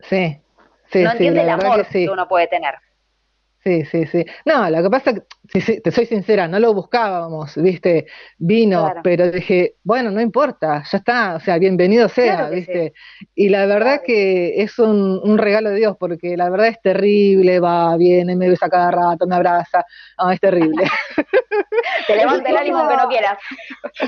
Sí, 0.00 0.40
sí. 0.90 1.02
No 1.02 1.10
entiende 1.10 1.42
el 1.42 1.50
amor 1.50 1.86
que 1.86 2.08
uno 2.08 2.26
puede 2.26 2.46
tener. 2.46 2.74
Sí, 3.68 3.84
sí, 3.84 4.06
sí. 4.06 4.24
No, 4.46 4.70
lo 4.70 4.82
que 4.82 4.88
pasa 4.88 5.12
que, 5.12 5.60
si, 5.60 5.82
te 5.82 5.90
soy 5.90 6.06
sincera, 6.06 6.48
no 6.48 6.58
lo 6.58 6.72
buscábamos, 6.72 7.54
viste, 7.56 8.06
vino, 8.38 8.94
pero 9.02 9.30
dije, 9.30 9.74
bueno, 9.84 10.10
no 10.10 10.22
importa, 10.22 10.82
ya 10.90 10.96
está, 10.96 11.34
o 11.34 11.40
sea, 11.40 11.58
bienvenido 11.58 12.08
sea, 12.08 12.48
viste. 12.48 12.94
Y 13.34 13.50
la 13.50 13.66
verdad 13.66 14.00
que 14.02 14.62
es 14.62 14.78
un, 14.78 15.20
un, 15.22 15.36
regalo 15.36 15.68
de 15.68 15.76
Dios, 15.76 15.98
porque 16.00 16.34
la 16.34 16.48
verdad 16.48 16.68
es 16.68 16.80
terrible, 16.80 17.60
va, 17.60 17.94
viene, 17.98 18.36
me 18.36 18.48
besa 18.48 18.70
cada 18.70 18.90
rato, 18.90 19.26
me 19.26 19.36
abraza, 19.36 19.84
no, 20.16 20.30
es 20.30 20.40
terrible. 20.40 20.84
te 22.06 22.16
levanta 22.16 22.48
el 22.48 22.56
ánimo 22.56 22.78
aunque 22.78 22.96
no 22.96 23.08
quieras. 23.10 23.38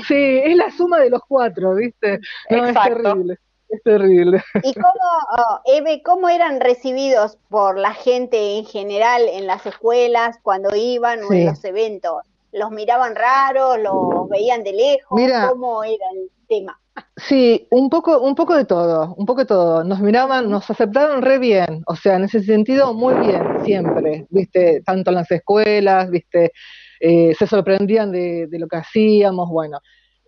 Sí, 0.07 0.41
es 0.43 0.55
la 0.55 0.71
suma 0.71 0.99
de 1.01 1.11
los 1.11 1.21
cuatro, 1.27 1.75
viste. 1.75 2.19
No, 2.49 2.65
es 2.65 2.75
terrible. 2.81 3.37
Es 3.75 3.83
terrible. 3.83 4.43
¿Y 4.63 4.73
cómo, 4.73 4.89
oh, 5.37 5.59
Eve, 5.65 6.01
cómo 6.03 6.29
eran 6.29 6.59
recibidos 6.59 7.37
por 7.49 7.77
la 7.77 7.93
gente 7.93 8.57
en 8.57 8.65
general 8.65 9.23
en 9.31 9.47
las 9.47 9.65
escuelas 9.65 10.37
cuando 10.43 10.75
iban 10.75 11.23
o 11.23 11.33
en 11.33 11.45
los 11.45 11.63
eventos? 11.63 12.23
¿Los 12.51 12.71
miraban 12.71 13.15
raros? 13.15 13.79
¿Los 13.79 14.27
veían 14.29 14.63
de 14.63 14.73
lejos? 14.73 15.21
¿Cómo 15.49 15.83
era 15.83 16.05
el 16.13 16.29
tema? 16.49 16.77
Sí, 17.15 17.65
un 17.71 17.89
poco, 17.89 18.19
un 18.19 18.35
poco 18.35 18.55
de 18.55 18.65
todo, 18.65 19.15
un 19.15 19.25
poco 19.25 19.41
de 19.41 19.45
todo. 19.45 19.83
Nos 19.85 20.01
miraban, 20.01 20.49
nos 20.49 20.69
aceptaron 20.69 21.21
re 21.21 21.39
bien, 21.39 21.81
o 21.87 21.95
sea, 21.95 22.15
en 22.15 22.25
ese 22.25 22.43
sentido 22.43 22.93
muy 22.93 23.13
bien, 23.25 23.41
siempre, 23.63 24.27
viste, 24.29 24.81
tanto 24.85 25.11
en 25.11 25.15
las 25.15 25.31
escuelas, 25.31 26.09
viste, 26.09 26.51
eh, 26.99 27.33
se 27.39 27.47
sorprendían 27.47 28.11
de, 28.11 28.47
lo 28.51 28.67
que 28.67 28.75
hacíamos, 28.75 29.49
bueno, 29.49 29.79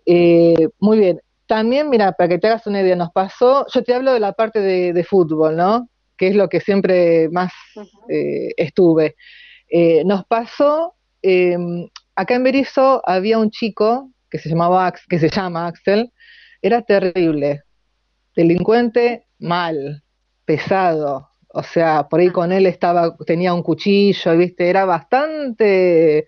eh, 0.05 0.69
muy 0.79 0.99
bien. 0.99 1.19
También, 1.47 1.89
mira, 1.89 2.13
para 2.13 2.29
que 2.29 2.37
te 2.37 2.47
hagas 2.47 2.65
una 2.67 2.81
idea, 2.81 2.95
nos 2.95 3.11
pasó, 3.11 3.65
yo 3.73 3.83
te 3.83 3.93
hablo 3.93 4.13
de 4.13 4.19
la 4.19 4.33
parte 4.33 4.59
de, 4.59 5.03
fútbol, 5.03 5.57
¿no? 5.57 5.89
Que 6.17 6.29
es 6.29 6.35
lo 6.35 6.47
que 6.47 6.61
siempre 6.61 7.29
más 7.29 7.51
eh, 8.09 8.53
estuve. 8.57 9.15
Eh, 9.69 10.03
nos 10.05 10.25
pasó, 10.25 10.95
em, 11.21 11.87
acá 12.15 12.35
en 12.35 12.43
Berizo 12.43 13.01
había 13.05 13.39
un 13.39 13.49
chico 13.49 14.09
que 14.29 14.39
se 14.39 14.49
llamaba 14.49 14.93
que 15.09 15.19
se 15.19 15.29
llama 15.29 15.67
Axel, 15.67 16.11
era 16.61 16.81
terrible, 16.81 17.63
delincuente 18.35 19.25
mal, 19.39 20.03
pesado, 20.45 21.29
o 21.55 21.61
sea, 21.61 22.07
por 22.09 22.19
ahí 22.19 22.31
con 22.31 22.51
él 22.51 22.65
estaba, 22.65 23.15
tenía 23.27 23.53
un 23.53 23.61
cuchillo, 23.61 24.35
viste, 24.35 24.69
era 24.69 24.85
bastante 24.85 26.25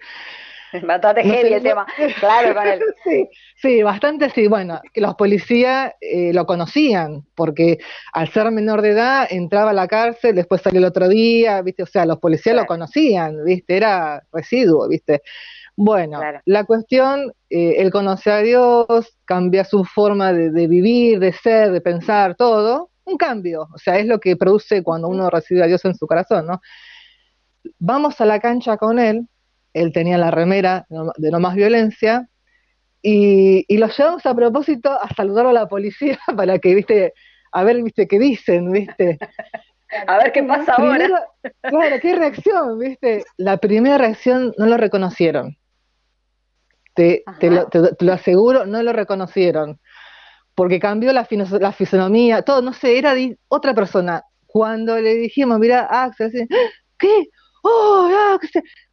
Bastante 0.88 1.24
heavy 1.24 1.54
el 1.54 1.64
tema, 1.64 1.86
claro, 2.20 2.54
con 2.54 2.68
él. 2.68 2.82
Sí, 3.04 3.30
sí, 3.62 3.84
bastante 3.84 4.30
sí. 4.30 4.48
Bueno, 4.48 4.82
que 4.94 5.02
los 5.02 5.16
policías 5.16 5.94
eh, 6.02 6.34
lo 6.34 6.46
conocían, 6.46 7.26
porque 7.36 7.78
al 8.14 8.30
ser 8.30 8.50
menor 8.52 8.82
de 8.82 8.92
edad 8.92 9.28
entraba 9.30 9.72
a 9.72 9.74
la 9.74 9.88
cárcel, 9.88 10.36
después 10.36 10.62
salió 10.62 10.80
el 10.80 10.86
otro 10.86 11.08
día, 11.08 11.62
¿viste? 11.62 11.84
O 11.84 11.86
sea, 11.86 12.06
los 12.06 12.20
policías 12.20 12.56
lo 12.56 12.66
conocían, 12.66 13.44
¿viste? 13.46 13.78
Era 13.78 14.24
residuo, 14.32 14.88
¿viste? 14.88 15.22
Bueno, 15.78 16.22
la 16.46 16.64
cuestión, 16.64 17.34
eh, 17.50 17.76
él 17.78 17.92
conoce 17.92 18.32
a 18.32 18.40
Dios, 18.40 19.18
cambia 19.26 19.66
su 19.66 19.84
forma 19.84 20.32
de, 20.32 20.50
de, 20.50 20.68
vivir, 20.68 21.20
de 21.20 21.34
ser, 21.34 21.72
de 21.72 21.82
pensar, 21.82 22.36
todo, 22.36 22.92
un 23.04 23.18
cambio, 23.18 23.68
o 23.74 23.78
sea, 23.78 23.98
es 24.00 24.08
lo 24.08 24.20
que 24.20 24.36
produce 24.36 24.84
cuando 24.84 25.10
uno 25.10 25.30
recibe 25.30 25.64
a 25.64 25.68
Dios 25.68 25.84
en 25.86 25.96
su 25.96 26.08
corazón, 26.08 26.48
¿no? 26.48 26.62
Vamos 27.78 28.20
a 28.22 28.26
la 28.26 28.40
cancha 28.40 28.78
con 28.78 29.00
él, 29.00 29.28
él 29.76 29.92
tenía 29.92 30.18
la 30.18 30.32
remera 30.32 30.88
de 31.18 31.32
no 31.32 31.40
más 31.40 31.56
violencia, 31.56 32.30
y, 33.02 33.66
y 33.68 33.78
lo 33.78 33.88
llevamos 33.88 34.26
a 34.26 34.34
propósito 34.34 34.90
a 34.92 35.08
saludar 35.14 35.46
a 35.46 35.54
la 35.54 35.68
policía 35.68 36.18
para 36.36 36.58
que, 36.58 36.74
viste, 36.74 37.14
a 37.52 37.64
ver, 37.64 37.84
viste, 37.84 38.08
qué 38.08 38.18
dicen, 38.18 38.72
viste. 38.72 39.20
A 40.08 40.18
ver 40.18 40.32
qué 40.34 40.44
pasa 40.44 40.74
ahora. 40.74 41.08
Claro, 41.62 42.00
qué 42.02 42.16
reacción, 42.16 42.80
viste. 42.80 43.24
La 43.38 43.58
primera 43.58 44.00
reacción 44.00 44.52
no 44.58 44.66
lo 44.66 44.78
reconocieron. 44.78 45.56
Te, 46.96 47.24
te, 47.40 47.52
lo, 47.52 47.68
te, 47.68 47.80
lo, 48.00 48.14
aseguro, 48.14 48.66
no 48.66 48.82
lo 48.82 48.92
reconocieron. 48.92 49.80
Porque 50.56 50.80
cambió 50.80 51.14
la, 51.14 51.28
la 51.62 51.72
fisonomía, 51.72 52.42
todo, 52.42 52.62
no 52.64 52.74
sé, 52.74 52.98
era 52.98 53.14
otra 53.48 53.74
persona. 53.74 54.24
Cuando 54.48 55.00
le 55.00 55.14
dijimos, 55.16 55.60
mira, 55.60 55.86
Axel, 55.86 56.48
¿qué? 56.98 57.30
¡Oh! 57.68 58.08
Ah, 58.12 58.38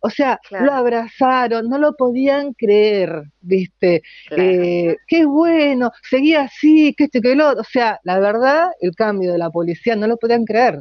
o 0.01 0.09
sea, 0.09 0.41
lo 0.51 0.73
abrazaron, 0.73 1.69
no 1.69 1.77
lo 1.77 1.95
podían 1.95 2.55
creer, 2.55 3.25
¿viste? 3.41 4.03
Eh, 4.31 4.97
¡Qué 5.07 5.27
bueno! 5.27 5.91
Seguía 6.09 6.43
así, 6.43 6.95
que 6.95 7.05
este, 7.05 7.21
que 7.21 7.35
lo 7.35 7.51
O 7.51 7.65
sea, 7.65 8.01
la 8.03 8.19
verdad, 8.19 8.71
el 8.81 8.95
cambio 8.95 9.33
de 9.33 9.39
la 9.39 9.51
policía 9.51 9.95
no 9.95 10.07
lo 10.07 10.17
podían 10.17 10.47
creer. 10.47 10.79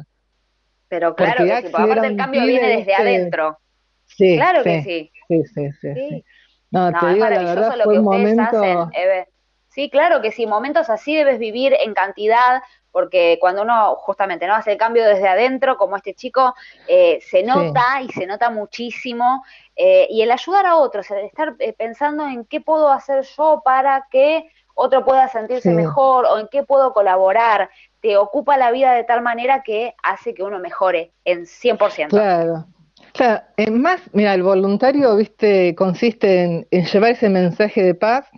Pero 0.88 1.14
claro 1.14 1.44
que 1.44 1.68
sí, 1.68 1.74
aparte 1.74 2.06
el 2.06 2.16
cambio 2.16 2.46
viene 2.46 2.78
desde 2.78 2.94
adentro. 2.94 3.58
Sí, 4.06 4.36
claro 4.36 4.62
que 4.62 4.82
sí. 4.82 5.12
Sí, 5.28 5.44
sí, 5.54 5.68
sí. 5.80 6.24
No, 6.70 6.90
te 6.98 7.06
digo, 7.12 7.28
la 7.28 7.42
verdad, 7.42 7.76
lo 7.76 7.90
que 7.90 8.00
momento... 8.00 8.42
hacen, 8.42 9.26
Sí, 9.68 9.88
claro 9.88 10.20
que 10.20 10.32
sí, 10.32 10.46
momentos 10.46 10.90
así 10.90 11.14
debes 11.14 11.38
vivir 11.38 11.74
en 11.80 11.94
cantidad, 11.94 12.62
porque 12.92 13.38
cuando 13.40 13.62
uno 13.62 13.96
justamente 13.96 14.46
no 14.46 14.54
hace 14.54 14.72
el 14.72 14.78
cambio 14.78 15.04
desde 15.04 15.26
adentro, 15.26 15.76
como 15.76 15.96
este 15.96 16.14
chico, 16.14 16.54
eh, 16.86 17.18
se 17.22 17.42
nota 17.42 18.02
y 18.02 18.08
se 18.10 18.26
nota 18.26 18.50
muchísimo, 18.50 19.42
eh, 19.74 20.06
y 20.10 20.22
el 20.22 20.30
ayudar 20.30 20.66
a 20.66 20.76
otros, 20.76 21.10
el 21.10 21.24
estar 21.24 21.56
eh, 21.58 21.72
pensando 21.72 22.26
en 22.26 22.44
qué 22.44 22.60
puedo 22.60 22.90
hacer 22.90 23.24
yo 23.36 23.62
para 23.64 24.06
que 24.10 24.44
otro 24.74 25.04
pueda 25.04 25.28
sentirse 25.28 25.70
mejor 25.72 26.26
o 26.26 26.38
en 26.38 26.48
qué 26.48 26.62
puedo 26.62 26.92
colaborar, 26.92 27.70
te 28.00 28.16
ocupa 28.16 28.56
la 28.56 28.70
vida 28.70 28.92
de 28.92 29.04
tal 29.04 29.22
manera 29.22 29.62
que 29.62 29.94
hace 30.02 30.34
que 30.34 30.42
uno 30.42 30.58
mejore 30.58 31.12
en 31.24 31.46
100%. 31.46 32.08
Claro. 32.08 32.66
Claro, 33.12 33.42
en 33.58 33.82
más, 33.82 34.00
mira, 34.14 34.32
el 34.32 34.42
voluntario, 34.42 35.14
viste, 35.16 35.74
consiste 35.74 36.44
en, 36.44 36.66
en 36.70 36.86
llevar 36.86 37.10
ese 37.10 37.28
mensaje 37.28 37.82
de 37.82 37.94
paz 37.94 38.30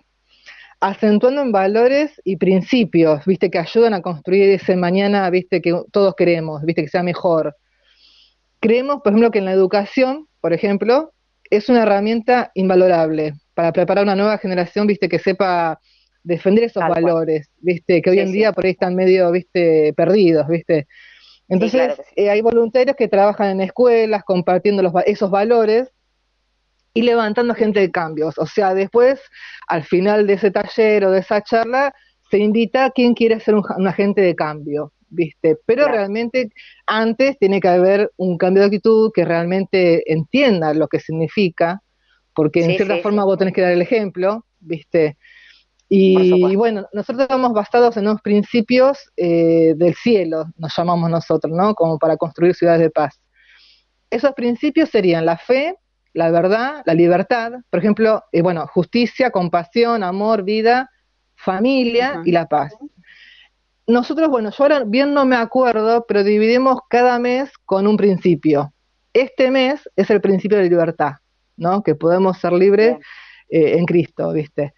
acentuando 0.79 1.41
en 1.41 1.51
valores 1.51 2.21
y 2.23 2.37
principios, 2.37 3.25
viste, 3.25 3.49
que 3.49 3.59
ayudan 3.59 3.93
a 3.93 4.01
construir 4.01 4.49
ese 4.49 4.75
mañana, 4.75 5.29
viste, 5.29 5.61
que 5.61 5.73
todos 5.91 6.15
queremos, 6.15 6.63
viste, 6.63 6.83
que 6.83 6.89
sea 6.89 7.03
mejor. 7.03 7.55
Creemos, 8.59 9.01
por 9.03 9.13
ejemplo, 9.13 9.31
que 9.31 9.39
en 9.39 9.45
la 9.45 9.51
educación, 9.51 10.27
por 10.41 10.53
ejemplo, 10.53 11.13
es 11.49 11.69
una 11.69 11.83
herramienta 11.83 12.51
invalorable 12.53 13.33
para 13.53 13.71
preparar 13.71 14.03
una 14.03 14.15
nueva 14.15 14.37
generación, 14.37 14.87
viste, 14.87 15.09
que 15.09 15.19
sepa 15.19 15.79
defender 16.23 16.65
esos 16.65 16.87
valores, 16.87 17.49
viste, 17.57 18.01
que 18.01 18.09
hoy 18.09 18.19
en 18.19 18.31
día 18.31 18.51
por 18.51 18.65
ahí 18.65 18.71
están 18.71 18.95
medio, 18.95 19.31
viste, 19.31 19.93
perdidos, 19.93 20.47
viste. 20.47 20.87
Entonces, 21.47 22.01
eh, 22.15 22.31
hay 22.31 22.41
voluntarios 22.41 22.95
que 22.95 23.07
trabajan 23.07 23.51
en 23.51 23.61
escuelas 23.61 24.23
compartiendo 24.23 24.81
los, 24.81 24.93
esos 25.05 25.29
valores 25.29 25.91
y 26.95 27.01
levantando 27.01 27.53
gente 27.53 27.81
de 27.81 27.91
cambios. 27.91 28.37
O 28.39 28.47
sea, 28.47 28.73
después, 28.73 29.19
al 29.67 29.83
final 29.83 30.25
de 30.25 30.33
ese 30.33 30.49
taller 30.49 31.05
o 31.05 31.11
de 31.11 31.19
esa 31.19 31.41
charla, 31.41 31.93
se 32.31 32.39
invita 32.39 32.85
a 32.85 32.91
quien 32.91 33.13
quiere 33.13 33.39
ser 33.41 33.53
un, 33.55 33.87
agente 33.87 34.21
de 34.21 34.33
cambio, 34.33 34.93
¿viste? 35.09 35.57
Pero 35.65 35.87
realmente 35.89 36.49
antes 36.87 37.37
tiene 37.37 37.59
que 37.59 37.67
haber 37.67 38.11
un 38.15 38.37
cambio 38.37 38.61
de 38.61 38.67
actitud 38.67 39.11
que 39.13 39.25
realmente 39.25 40.09
entienda 40.11 40.73
lo 40.73 40.87
que 40.87 41.01
significa, 41.01 41.81
porque 42.33 42.63
en 42.63 42.77
cierta 42.77 42.97
forma 42.99 43.25
vos 43.25 43.37
tenés 43.37 43.53
que 43.53 43.61
dar 43.61 43.73
el 43.73 43.81
ejemplo, 43.81 44.45
¿viste? 44.59 45.17
Y, 45.89 46.55
bueno, 46.55 46.87
nosotros 46.93 47.23
estamos 47.23 47.53
basados 47.53 47.95
en 47.97 48.07
unos 48.07 48.21
principios 48.21 49.11
eh, 49.17 49.73
del 49.75 49.93
cielo, 49.95 50.45
nos 50.57 50.75
llamamos 50.75 51.09
nosotros, 51.09 51.53
¿no? 51.53 51.75
Como 51.75 51.99
para 51.99 52.15
construir 52.15 52.55
ciudades 52.55 52.81
de 52.81 52.89
paz. 52.89 53.19
Esos 54.09 54.31
principios 54.33 54.89
serían 54.89 55.25
la 55.25 55.37
fe, 55.37 55.75
la 56.15 56.31
verdad, 56.31 56.81
la 56.85 56.93
libertad, 56.93 57.51
por 57.69 57.79
ejemplo, 57.79 58.23
eh, 58.31 58.41
bueno, 58.41 58.65
justicia, 58.67 59.31
compasión, 59.31 60.01
amor, 60.01 60.43
vida, 60.43 60.89
familia 61.35 62.21
y 62.23 62.31
la 62.31 62.47
paz. 62.47 62.73
Nosotros, 63.85 64.29
bueno, 64.29 64.49
yo 64.49 64.63
ahora 64.63 64.83
bien 64.85 65.13
no 65.13 65.25
me 65.25 65.35
acuerdo, 65.35 66.05
pero 66.07 66.23
dividimos 66.23 66.79
cada 66.89 67.19
mes 67.19 67.51
con 67.65 67.85
un 67.85 67.97
principio. 67.97 68.73
Este 69.13 69.51
mes 69.51 69.89
es 69.97 70.09
el 70.09 70.21
principio 70.21 70.57
de 70.57 70.69
libertad, 70.69 71.15
¿no? 71.57 71.83
Que 71.83 71.95
podemos 71.95 72.37
ser 72.37 72.53
libres 72.53 72.97
eh, 73.49 73.77
en 73.77 73.85
Cristo, 73.85 74.31
¿viste? 74.31 74.73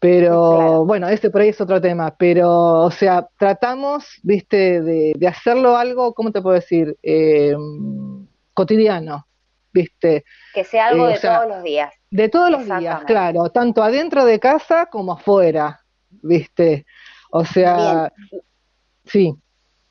Pero 0.00 0.84
bueno, 0.86 1.08
este 1.08 1.30
por 1.30 1.42
ahí 1.42 1.50
es 1.50 1.60
otro 1.60 1.80
tema, 1.80 2.16
pero 2.18 2.50
o 2.80 2.90
sea, 2.90 3.28
tratamos, 3.38 4.18
viste, 4.24 4.80
de, 4.80 5.12
de 5.16 5.28
hacerlo 5.28 5.76
algo, 5.76 6.14
¿cómo 6.14 6.32
te 6.32 6.42
puedo 6.42 6.56
decir? 6.56 6.96
Eh, 7.00 7.54
cotidiano, 8.54 9.28
¿viste? 9.72 10.24
Que 10.54 10.64
sea 10.64 10.88
algo 10.88 11.08
eh, 11.08 11.14
de 11.14 11.20
todos 11.20 11.48
los 11.48 11.62
días. 11.62 11.94
De 12.10 12.28
todos 12.28 12.50
los 12.50 12.64
días, 12.64 13.04
claro, 13.04 13.50
tanto 13.50 13.82
adentro 13.82 14.24
de 14.24 14.40
casa 14.40 14.86
como 14.86 15.12
afuera, 15.12 15.80
¿viste? 16.22 16.86
O 17.30 17.44
sea, 17.44 18.12
sí. 19.06 19.34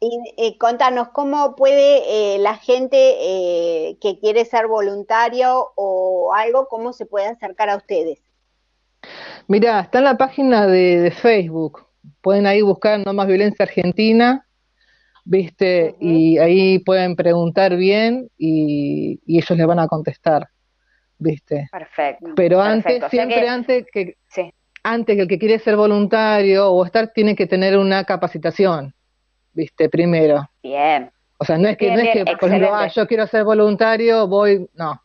Y 0.02 0.58
contanos, 0.58 1.10
¿cómo 1.10 1.56
puede 1.56 2.38
la 2.40 2.56
gente 2.56 2.98
que 4.02 4.20
quiere 4.22 4.46
ser 4.46 4.68
voluntario 4.68 5.72
o 5.76 6.34
algo, 6.34 6.68
cómo 6.68 6.94
se 6.94 7.06
puede 7.06 7.28
acercar 7.28 7.70
a 7.70 7.76
ustedes? 7.76 8.22
Mira, 9.48 9.80
está 9.80 10.00
en 10.00 10.04
la 10.04 10.18
página 10.18 10.68
de, 10.68 11.12
Facebook. 11.12 11.86
Pueden 12.22 12.46
ahí 12.46 12.62
buscar 12.62 13.00
No 13.06 13.14
Más 13.14 13.28
Violencia 13.28 13.64
Argentina, 13.64 14.48
¿viste? 15.26 15.96
Y 16.00 16.38
ahí 16.38 16.80
pueden 16.80 17.16
preguntar 17.16 17.76
bien 17.76 18.30
y, 18.38 19.20
ellos 19.28 19.50
les 19.52 19.68
van 19.68 19.80
a 19.80 19.88
contestar, 19.88 20.48
¿viste? 21.18 21.70
Perfecto. 21.72 22.30
Pero 22.36 22.62
antes, 22.62 23.04
siempre 23.10 23.48
antes 23.48 23.86
que... 23.92 24.16
Antes 24.82 25.18
que 25.18 25.22
el 25.24 25.28
que 25.28 25.38
quiere 25.38 25.60
ser 25.60 25.76
voluntario 25.76 26.72
o 26.72 26.86
estar, 26.86 27.10
tiene 27.10 27.36
que 27.36 27.46
tener 27.46 27.78
una 27.78 28.06
capacitación, 28.06 28.94
¿viste? 29.52 29.90
Primero. 29.90 30.50
Bien. 30.64 31.12
O 31.38 31.44
sea, 31.44 31.58
no 31.58 31.68
es 31.68 31.78
que, 31.78 31.92
no 31.92 32.00
es 32.00 32.10
que 32.14 32.24
por 32.38 32.48
ejemplo, 32.48 32.74
ah, 32.74 32.88
yo 32.88 33.06
quiero 33.06 33.28
ser 33.28 33.44
voluntario, 33.44 34.26
voy, 34.28 34.70
no, 34.76 35.02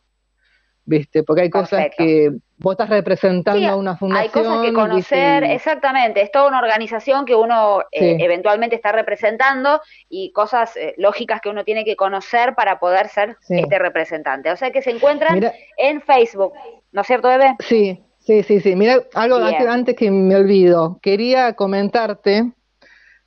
¿viste? 0.85 1.23
Porque 1.23 1.43
hay 1.43 1.49
cosas 1.49 1.87
que 1.97 2.31
vos 2.57 2.73
estás 2.73 2.89
representando 2.89 3.67
a 3.67 3.75
una 3.75 3.97
fundación. 3.97 4.23
Hay 4.23 4.29
cosas 4.29 4.65
que 4.65 4.73
conocer, 4.73 5.43
exactamente, 5.43 6.21
es 6.21 6.31
toda 6.31 6.47
una 6.47 6.59
organización 6.59 7.25
que 7.25 7.35
uno 7.35 7.81
eh, 7.91 8.17
eventualmente 8.19 8.75
está 8.75 8.91
representando 8.91 9.81
y 10.09 10.31
cosas 10.31 10.77
eh, 10.77 10.93
lógicas 10.97 11.41
que 11.41 11.49
uno 11.49 11.63
tiene 11.63 11.83
que 11.83 11.95
conocer 11.95 12.55
para 12.55 12.79
poder 12.79 13.09
ser 13.09 13.35
este 13.49 13.79
representante. 13.79 14.51
O 14.51 14.55
sea 14.55 14.71
que 14.71 14.81
se 14.81 14.91
encuentran 14.91 15.41
en 15.77 16.01
Facebook, 16.01 16.53
¿no 16.91 17.01
es 17.01 17.07
cierto, 17.07 17.27
Bebe? 17.27 17.55
Sí, 17.59 17.99
sí, 18.19 18.43
sí, 18.43 18.59
sí. 18.61 18.75
Mira, 18.75 19.01
algo 19.13 19.37
antes, 19.37 19.95
que 19.95 20.11
me 20.11 20.35
olvido, 20.35 20.99
quería 21.01 21.53
comentarte, 21.53 22.51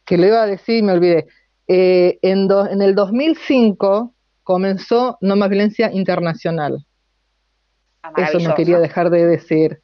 que 0.04 0.16
le 0.16 0.28
iba 0.28 0.42
a 0.42 0.46
decir 0.46 0.78
y 0.78 0.82
me 0.82 0.92
olvidé, 0.92 1.26
eh, 1.66 2.18
en, 2.22 2.48
en 2.70 2.80
el 2.80 2.94
2005 2.94 4.14
comenzó 4.42 5.18
No 5.20 5.36
Más 5.36 5.50
Violencia 5.50 5.90
Internacional 5.92 6.86
eso 8.16 8.38
no 8.38 8.54
quería 8.54 8.78
dejar 8.78 9.10
de 9.10 9.26
decir. 9.26 9.80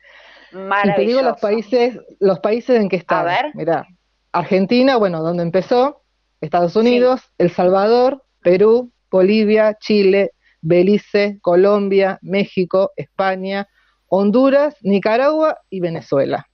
Y 0.53 0.93
te 0.95 1.01
digo 1.03 1.23
los 1.23 1.41
países, 1.41 1.99
los 2.21 2.39
países 2.41 2.81
en 2.81 2.89
que 2.89 2.97
está. 2.97 3.21
A 3.21 3.25
ver. 3.25 3.51
Mira, 3.55 3.87
Argentina, 4.33 4.97
bueno, 4.97 5.23
donde 5.23 5.43
empezó, 5.43 6.03
Estados 6.41 6.77
Unidos, 6.77 7.23
El 7.39 7.51
Salvador, 7.51 8.25
Perú, 8.41 8.93
Bolivia, 9.11 9.77
Chile, 9.81 10.33
Belice, 10.61 11.39
Colombia, 11.41 12.19
México, 12.23 12.93
España, 12.97 13.69
Honduras, 14.07 14.77
Nicaragua 14.83 15.59
y 15.71 15.81
Venezuela. 15.81 16.49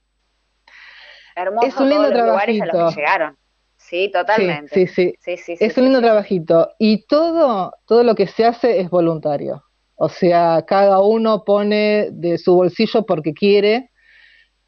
Hermoso 1.35 1.67
es 1.67 1.77
un 1.77 1.89
lindo 1.89 2.09
trabajito. 2.09 2.89
llegaron. 2.91 3.37
Sí, 3.77 4.09
totalmente. 4.11 4.87
Sí, 4.87 5.15
sí, 5.17 5.37
sí. 5.37 5.57
es 5.59 5.77
un 5.77 5.85
lindo 5.85 6.01
trabajito. 6.01 6.71
Y 6.77 7.05
todo, 7.07 7.73
todo 7.85 8.03
lo 8.03 8.15
que 8.15 8.27
se 8.27 8.45
hace 8.45 8.79
es 8.79 8.89
voluntario. 8.89 9.63
O 10.03 10.09
sea, 10.09 10.63
cada 10.65 10.99
uno 10.99 11.43
pone 11.43 12.09
de 12.11 12.39
su 12.39 12.55
bolsillo 12.55 13.05
porque 13.05 13.35
quiere, 13.35 13.91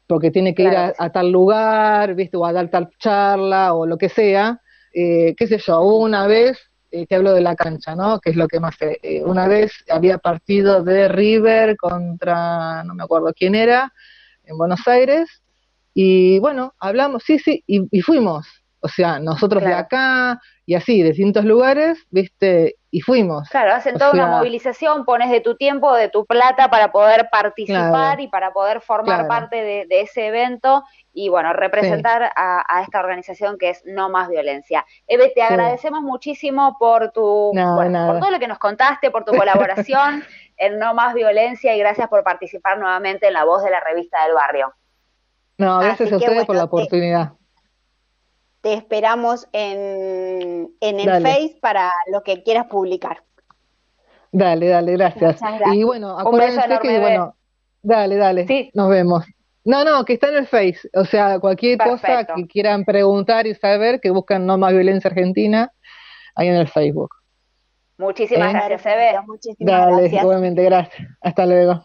porque 0.06 0.30
tiene 0.30 0.54
que 0.54 0.62
ir 0.62 0.76
a, 0.76 1.10
tal 1.10 1.32
lugar, 1.32 2.14
¿viste? 2.14 2.36
O 2.36 2.46
a 2.46 2.52
dar 2.52 2.70
tal 2.70 2.88
charla 3.00 3.74
o 3.74 3.84
lo 3.84 3.98
que 3.98 4.08
sea. 4.08 4.60
Eh, 4.94 5.34
qué 5.36 5.48
sé 5.48 5.58
yo, 5.58 5.80
una 5.82 6.28
vez, 6.28 6.56
eh, 6.92 7.04
te 7.06 7.16
hablo 7.16 7.32
de 7.32 7.40
la 7.40 7.56
cancha, 7.56 7.96
¿no? 7.96 8.20
Que 8.20 8.30
es 8.30 8.36
lo 8.36 8.46
que 8.46 8.60
más 8.60 8.76
sé. 8.76 9.00
Eh, 9.02 9.24
una 9.24 9.48
vez 9.48 9.72
había 9.90 10.18
partido 10.18 10.84
de 10.84 11.08
River 11.08 11.76
contra, 11.78 12.84
no 12.84 12.94
me 12.94 13.02
acuerdo 13.02 13.34
quién 13.36 13.56
era, 13.56 13.92
en 14.44 14.56
Buenos 14.56 14.86
Aires, 14.86 15.42
y 15.94 16.38
bueno, 16.38 16.74
hablamos, 16.78 17.24
sí, 17.24 17.40
sí, 17.40 17.64
y 17.66 18.00
fuimos. 18.02 18.46
O 18.84 18.88
sea, 18.88 19.18
nosotros 19.18 19.64
de 19.64 19.72
acá 19.72 20.38
y 20.66 20.74
así, 20.74 21.00
de 21.00 21.08
distintos 21.08 21.46
lugares, 21.46 22.06
viste, 22.10 22.76
y 22.90 23.00
fuimos. 23.00 23.48
Claro, 23.48 23.72
hacen 23.72 23.96
toda 23.96 24.10
una 24.10 24.26
movilización, 24.26 25.06
pones 25.06 25.30
de 25.30 25.40
tu 25.40 25.56
tiempo, 25.56 25.94
de 25.94 26.10
tu 26.10 26.26
plata 26.26 26.68
para 26.68 26.92
poder 26.92 27.30
participar 27.32 28.20
y 28.20 28.28
para 28.28 28.52
poder 28.52 28.82
formar 28.82 29.26
parte 29.26 29.86
de, 29.88 30.00
ese 30.02 30.26
evento 30.26 30.84
y 31.14 31.30
bueno, 31.30 31.54
representar 31.54 32.30
a, 32.36 32.82
esta 32.82 33.00
organización 33.00 33.56
que 33.56 33.70
es 33.70 33.80
No 33.86 34.10
Más 34.10 34.28
Violencia. 34.28 34.84
Eve, 35.06 35.32
te 35.34 35.40
agradecemos 35.40 36.02
muchísimo 36.02 36.76
por 36.78 37.10
tu, 37.10 37.52
por 37.54 38.20
todo 38.20 38.30
lo 38.30 38.38
que 38.38 38.48
nos 38.48 38.58
contaste, 38.58 39.10
por 39.10 39.24
tu 39.24 39.32
colaboración 39.34 40.22
en 40.58 40.78
No 40.78 40.92
Más 40.92 41.14
Violencia 41.14 41.74
y 41.74 41.78
gracias 41.78 42.08
por 42.08 42.22
participar 42.22 42.78
nuevamente 42.78 43.28
en 43.28 43.32
la 43.32 43.44
voz 43.44 43.64
de 43.64 43.70
la 43.70 43.80
revista 43.80 44.22
del 44.24 44.34
barrio. 44.34 44.74
No, 45.56 45.78
gracias 45.78 46.12
a 46.12 46.16
ustedes 46.16 46.44
por 46.44 46.56
la 46.56 46.64
oportunidad 46.64 47.32
te 48.64 48.72
esperamos 48.72 49.46
en, 49.52 50.74
en 50.80 50.98
el 50.98 51.22
Face 51.22 51.58
para 51.60 51.92
lo 52.10 52.22
que 52.22 52.42
quieras 52.42 52.66
publicar. 52.66 53.22
Dale, 54.32 54.68
dale, 54.68 54.92
gracias. 54.94 55.38
Y 55.70 55.84
bueno, 55.84 56.18
acuérdense 56.18 56.78
que, 56.80 56.98
bueno, 56.98 57.36
dale, 57.82 58.16
dale, 58.16 58.46
sí. 58.46 58.70
nos 58.72 58.88
vemos. 58.88 59.22
No, 59.64 59.84
no, 59.84 60.02
que 60.06 60.14
está 60.14 60.28
en 60.28 60.36
el 60.36 60.46
Face, 60.46 60.88
o 60.94 61.04
sea, 61.04 61.38
cualquier 61.40 61.76
cosa 61.76 62.24
que 62.24 62.46
quieran 62.46 62.86
preguntar 62.86 63.46
y 63.46 63.54
saber, 63.54 64.00
que 64.00 64.08
buscan 64.08 64.46
No 64.46 64.56
Más 64.56 64.72
Violencia 64.72 65.10
Argentina, 65.10 65.70
ahí 66.34 66.48
en 66.48 66.56
el 66.56 66.68
Facebook. 66.68 67.10
Muchísimas 67.98 68.48
¿Eh? 68.48 68.56
gracias, 68.56 68.86
Eve. 68.86 69.20
Muchísimas 69.26 69.90
dale, 69.90 70.06
igualmente, 70.06 70.64
gracias. 70.64 71.06
Hasta 71.20 71.44
luego. 71.44 71.84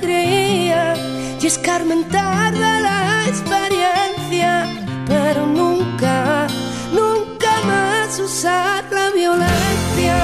Y 0.00 1.46
escarmentar 1.46 2.52
de 2.52 2.80
la 2.80 3.24
experiencia, 3.26 4.66
pero 5.06 5.46
nunca, 5.46 6.46
nunca 6.92 7.50
más 7.66 8.18
usar 8.18 8.84
la 8.90 9.10
violencia. 9.10 10.16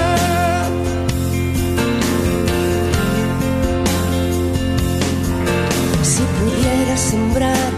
Si 6.02 6.22
pudiera 6.22 6.96
sembrar 6.96 7.72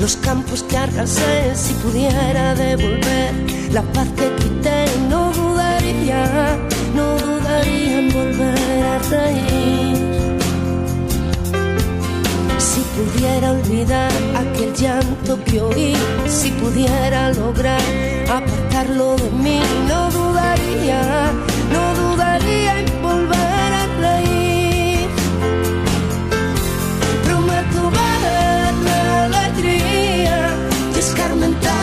los 0.00 0.16
campos 0.16 0.64
que 0.64 0.76
arrasé, 0.76 1.54
si 1.54 1.74
pudiera 1.74 2.56
devolver 2.56 3.34
la 3.72 3.82
paz 3.92 4.08
que 4.16 4.34
quité, 4.42 4.84
no 5.08 5.30
dudaría, 5.32 6.58
no 6.96 7.16
dudaría 7.18 7.98
en 8.00 8.12
volver 8.12 8.84
a 8.84 8.98
reír 9.10 9.95
pudiera 12.96 13.52
olvidar 13.52 14.10
aquel 14.34 14.72
llanto 14.74 15.38
que 15.44 15.60
oí, 15.60 15.94
si 16.26 16.50
pudiera 16.52 17.30
lograr 17.32 17.80
apartarlo 18.28 19.16
de 19.16 19.30
mí, 19.32 19.60
no 19.86 20.10
dudaría, 20.10 21.02
no 21.74 21.84
dudaría 22.02 22.80
en 22.80 23.02
volver 23.02 23.70
a 23.82 23.86
reír. 24.04 25.08
Prometo 27.24 27.90
ver 27.98 28.74
la 28.88 29.24
alegría 29.24 30.38
y 30.94 30.98
escarmentar 30.98 31.75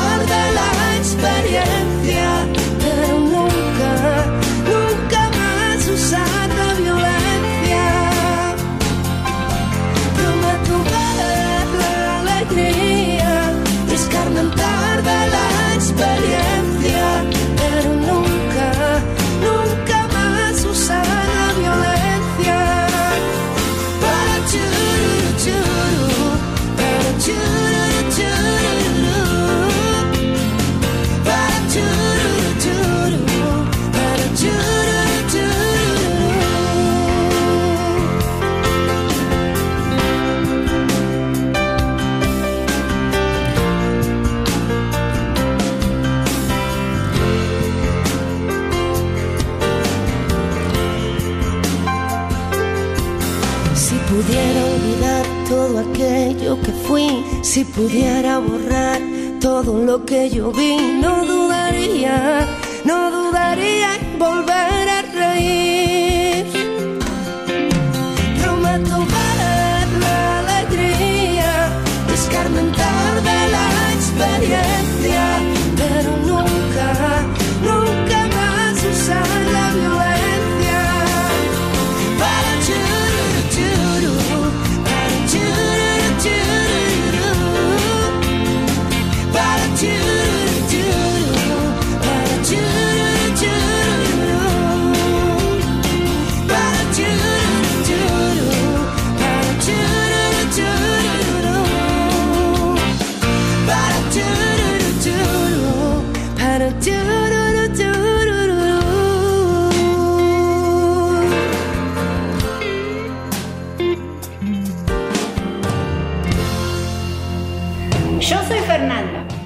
pudiera 57.75 58.39
borrar 58.39 59.01
todo 59.41 59.83
lo 59.83 60.05
que 60.05 60.29
yo 60.29 60.51
vi, 60.51 60.77
no 61.01 61.25
dudaría, 61.25 62.47
no 62.85 63.11
dudaría 63.11 63.89
volver 64.17 64.89
a 64.89 65.01
reír. 65.01 65.62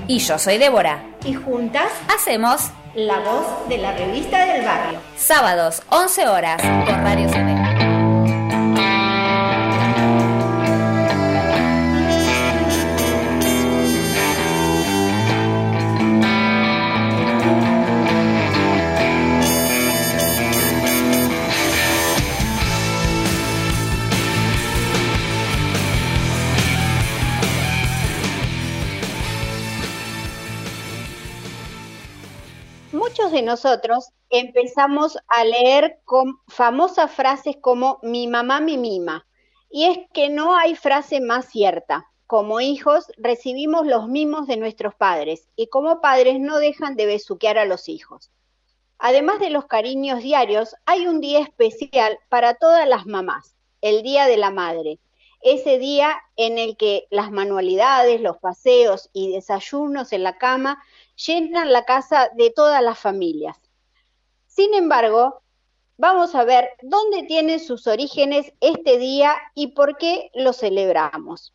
Y 0.08 0.20
yo 0.20 0.38
soy 0.40 0.58
Débora. 0.58 1.04
y 1.26 1.34
juntas 1.34 1.92
Hacemos 2.14 2.72
la 2.96 3.20
voz 3.20 3.68
de 3.70 3.78
la 3.78 3.92
revista 3.94 4.46
del 4.46 4.66
barrio. 4.66 5.00
sábados 5.18 5.82
11 5.90 6.28
horas 6.28 6.62
por 6.62 6.96
Radio 7.04 7.28
CB. 7.30 7.57
Nosotros 33.48 34.12
empezamos 34.30 35.18
a 35.30 35.46
leer 35.46 36.00
con 36.04 36.42
famosas 36.50 37.10
frases 37.10 37.56
como 37.62 37.98
mi 38.04 38.28
mamá 38.28 38.60
me 38.60 38.78
mima. 38.78 39.26
Y 39.70 39.86
es 39.86 40.00
que 40.14 40.30
no 40.30 40.56
hay 40.56 40.76
frase 40.76 41.22
más 41.22 41.46
cierta. 41.46 42.06
Como 42.28 42.60
hijos 42.60 43.06
recibimos 43.16 43.88
los 43.88 44.10
mimos 44.10 44.48
de 44.48 44.58
nuestros 44.58 44.96
padres 44.96 45.48
y 45.56 45.68
como 45.68 46.02
padres 46.02 46.42
no 46.42 46.60
dejan 46.60 46.98
de 46.98 47.06
besuquear 47.06 47.58
a 47.58 47.64
los 47.64 47.88
hijos. 47.88 48.32
Además 49.00 49.40
de 49.40 49.50
los 49.50 49.66
cariños 49.66 50.22
diarios, 50.22 50.76
hay 50.86 51.08
un 51.08 51.22
día 51.22 51.40
especial 51.40 52.20
para 52.28 52.56
todas 52.56 52.86
las 52.86 53.06
mamás, 53.06 53.56
el 53.80 54.04
Día 54.04 54.26
de 54.26 54.36
la 54.36 54.52
Madre. 54.52 55.00
Ese 55.42 55.80
día 55.80 56.18
en 56.36 56.58
el 56.58 56.76
que 56.76 57.08
las 57.12 57.32
manualidades, 57.32 58.20
los 58.20 58.40
paseos 58.40 59.10
y 59.14 59.32
desayunos 59.32 60.12
en 60.12 60.24
la 60.24 60.38
cama 60.38 60.84
llenan 61.26 61.74
la 61.74 61.84
casa 61.84 62.30
de 62.36 62.52
todas 62.52 62.82
las 62.82 63.00
familias. 63.00 63.58
Sin 64.46 64.74
embargo, 64.74 65.42
vamos 65.98 66.36
a 66.36 66.44
ver 66.44 66.70
dónde 66.82 67.24
tiene 67.24 67.60
sus 67.60 67.88
orígenes 67.88 68.54
este 68.62 68.98
día 68.98 69.36
y 69.54 69.68
por 69.68 69.98
qué 69.98 70.30
lo 70.34 70.54
celebramos. 70.54 71.54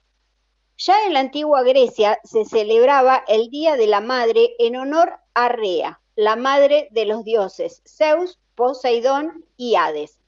Ya 0.79 1.07
en 1.07 1.13
la 1.13 1.21
antigua 1.21 1.63
Grecia 1.63 2.19
se 2.25 2.45
celebraba 2.45 3.23
el 3.29 3.51
Día 3.51 3.77
de 3.77 3.87
la 3.87 4.01
Madre 4.01 4.55
en 4.59 4.77
honor 4.77 5.13
a 5.35 5.49
Rea, 5.49 6.01
la 6.17 6.35
madre 6.37 6.89
de 6.91 7.07
los 7.07 7.25
dioses 7.25 7.83
Zeus, 7.87 8.39
Poseidón 8.55 9.45
y 9.57 9.77
Hades, 9.77 10.19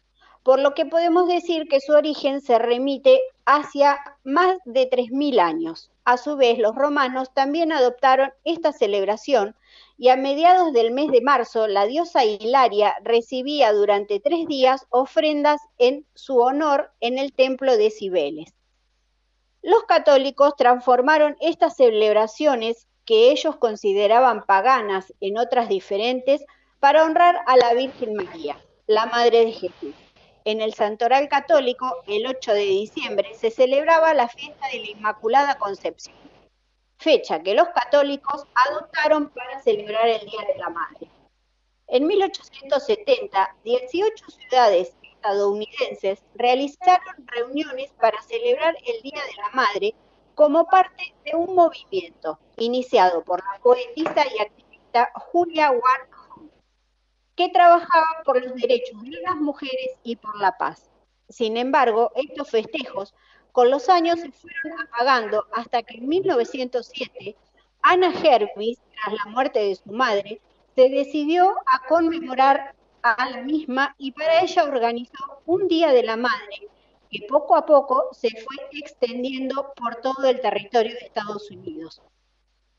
por 0.42 0.60
lo 0.60 0.74
que 0.74 0.86
podemos 0.86 1.26
decir 1.26 1.66
que 1.68 1.80
su 1.80 1.92
origen 1.92 2.40
se 2.40 2.58
remite 2.58 3.20
hacia 3.44 3.98
más 4.22 4.58
de 4.64 4.88
3.000 4.88 5.40
años. 5.40 5.90
A 6.04 6.18
su 6.18 6.36
vez, 6.36 6.58
los 6.58 6.74
romanos 6.74 7.32
también 7.32 7.72
adoptaron 7.72 8.32
esta 8.44 8.72
celebración 8.72 9.56
y 9.96 10.10
a 10.10 10.16
mediados 10.16 10.72
del 10.74 10.90
mes 10.90 11.10
de 11.10 11.22
marzo 11.22 11.66
la 11.66 11.86
diosa 11.86 12.24
Hilaria 12.24 12.94
recibía 13.02 13.72
durante 13.72 14.20
tres 14.20 14.46
días 14.46 14.86
ofrendas 14.90 15.62
en 15.78 16.06
su 16.14 16.38
honor 16.40 16.92
en 17.00 17.18
el 17.18 17.32
templo 17.32 17.76
de 17.78 17.90
Cibeles. 17.90 18.52
Los 19.62 19.84
católicos 19.84 20.54
transformaron 20.58 21.38
estas 21.40 21.76
celebraciones 21.76 22.86
que 23.06 23.30
ellos 23.30 23.56
consideraban 23.56 24.44
paganas 24.44 25.10
en 25.20 25.38
otras 25.38 25.70
diferentes 25.70 26.44
para 26.80 27.02
honrar 27.04 27.40
a 27.46 27.56
la 27.56 27.72
Virgen 27.72 28.12
María, 28.12 28.62
la 28.86 29.06
Madre 29.06 29.46
de 29.46 29.52
Jesús. 29.52 30.03
En 30.46 30.60
el 30.60 30.74
Santoral 30.74 31.30
Católico, 31.30 32.02
el 32.06 32.26
8 32.26 32.52
de 32.52 32.66
diciembre, 32.66 33.32
se 33.34 33.50
celebraba 33.50 34.12
la 34.12 34.28
fiesta 34.28 34.68
de 34.68 34.78
la 34.80 34.90
Inmaculada 34.90 35.56
Concepción, 35.56 36.14
fecha 36.98 37.42
que 37.42 37.54
los 37.54 37.68
católicos 37.70 38.46
adoptaron 38.54 39.30
para 39.30 39.62
celebrar 39.62 40.06
el 40.06 40.20
Día 40.26 40.42
de 40.46 40.58
la 40.58 40.68
Madre. 40.68 41.08
En 41.86 42.06
1870, 42.06 43.56
18 43.64 44.24
ciudades 44.32 44.94
estadounidenses 45.02 46.22
realizaron 46.34 47.26
reuniones 47.26 47.90
para 47.98 48.20
celebrar 48.20 48.76
el 48.86 49.00
Día 49.00 49.22
de 49.22 49.42
la 49.42 49.48
Madre 49.54 49.94
como 50.34 50.66
parte 50.66 51.14
de 51.24 51.34
un 51.36 51.54
movimiento 51.54 52.38
iniciado 52.58 53.24
por 53.24 53.42
la 53.42 53.58
poetisa 53.62 54.26
y 54.26 54.42
activista 54.42 55.10
Julia 55.14 55.70
Ward 55.70 56.13
que 57.36 57.48
trabajaba 57.48 58.22
por 58.24 58.42
los 58.42 58.54
derechos 58.54 59.02
de 59.02 59.20
las 59.22 59.36
mujeres 59.36 59.98
y 60.02 60.16
por 60.16 60.38
la 60.40 60.56
paz. 60.56 60.90
Sin 61.28 61.56
embargo, 61.56 62.12
estos 62.14 62.50
festejos 62.50 63.14
con 63.52 63.70
los 63.70 63.88
años 63.88 64.20
se 64.20 64.30
fueron 64.32 64.80
apagando 64.80 65.46
hasta 65.52 65.82
que 65.82 65.98
en 65.98 66.08
1907 66.08 67.36
Anna 67.82 68.12
Hervis, 68.12 68.78
tras 68.94 69.14
la 69.14 69.30
muerte 69.30 69.60
de 69.60 69.74
su 69.74 69.90
madre, 69.92 70.40
se 70.74 70.88
decidió 70.88 71.54
a 71.66 71.86
conmemorar 71.86 72.74
a 73.02 73.30
la 73.30 73.42
misma 73.42 73.94
y 73.98 74.12
para 74.12 74.40
ella 74.40 74.64
organizó 74.64 75.42
un 75.44 75.68
Día 75.68 75.92
de 75.92 76.02
la 76.02 76.16
Madre 76.16 76.68
que 77.10 77.26
poco 77.28 77.54
a 77.54 77.66
poco 77.66 78.08
se 78.12 78.30
fue 78.30 78.56
extendiendo 78.72 79.72
por 79.76 79.96
todo 79.96 80.26
el 80.26 80.40
territorio 80.40 80.94
de 80.94 81.00
Estados 81.00 81.50
Unidos. 81.50 82.00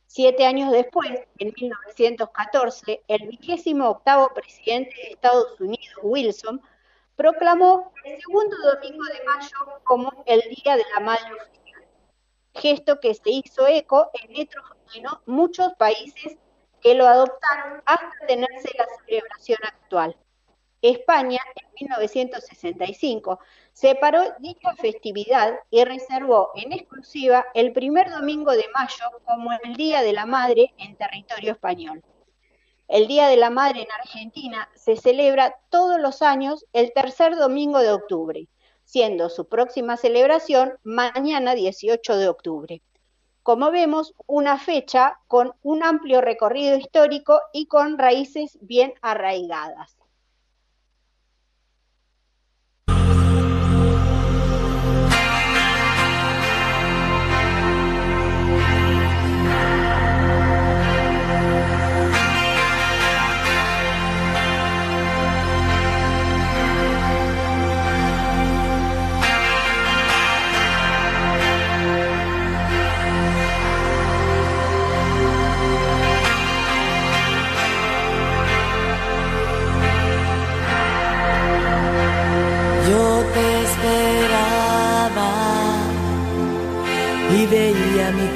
Siete 0.08 0.46
años 0.46 0.72
después, 0.72 1.10
en 1.40 1.54
1914, 1.60 3.04
el 3.08 3.28
vigésimo 3.28 3.90
octavo 3.90 4.32
presidente 4.34 4.96
de 4.96 5.14
Estados 5.14 5.60
Unidos, 5.60 5.96
Wilson, 6.04 6.62
proclamó 7.16 7.92
el 8.04 8.20
segundo 8.22 8.56
domingo 8.58 9.04
de 9.06 9.24
mayo 9.24 9.82
como 9.84 10.24
el 10.26 10.42
Día 10.42 10.78
de 10.78 10.84
la 10.94 11.00
Madre 11.00 11.34
oficial, 11.34 11.86
gesto 12.54 13.00
que 13.00 13.14
se 13.14 13.30
hizo 13.30 13.68
eco 13.68 14.10
en, 14.14 14.48
otros, 14.48 14.66
muchos 15.26 15.74
países 15.74 16.38
que 16.82 16.94
lo 16.94 17.08
adoptaron 17.08 17.82
hasta 17.86 18.28
tenerse 18.28 18.70
la 18.78 18.86
celebración 19.06 19.60
actual. 19.64 20.16
España, 20.82 21.40
en 21.56 21.88
1965, 21.88 23.40
separó 23.76 24.24
dicha 24.40 24.74
festividad 24.78 25.60
y 25.70 25.84
reservó 25.84 26.52
en 26.56 26.72
exclusiva 26.72 27.46
el 27.54 27.74
primer 27.74 28.10
domingo 28.10 28.54
de 28.54 28.66
mayo 28.74 29.04
como 29.26 29.52
el 29.52 29.76
Día 29.76 30.02
de 30.02 30.14
la 30.14 30.26
Madre 30.26 30.74
en 30.78 30.96
territorio 30.96 31.52
español. 31.52 32.02
El 32.88 33.08
Día 33.08 33.28
de 33.28 33.36
la 33.36 33.50
Madre 33.50 33.82
en 33.82 33.92
Argentina 33.92 34.70
se 34.76 34.96
celebra 34.96 35.58
todos 35.70 36.00
los 36.00 36.22
años 36.22 36.66
el 36.72 36.94
tercer 36.94 37.36
domingo 37.36 37.80
de 37.80 37.92
octubre, 37.92 38.48
siendo 38.86 39.30
su 39.30 39.50
próxima 39.50 39.98
celebración 39.98 40.76
mañana 40.84 41.54
18 41.54 42.16
de 42.16 42.30
octubre. 42.30 42.82
Como 43.44 43.72
vemos, 43.72 44.14
una 44.26 44.58
fecha 44.58 45.20
con 45.28 45.54
un 45.64 45.84
amplio 45.84 46.22
recorrido 46.22 46.78
histórico 46.78 47.42
y 47.52 47.66
con 47.66 47.98
raíces 47.98 48.58
bien 48.62 48.94
arraigadas. 49.02 49.98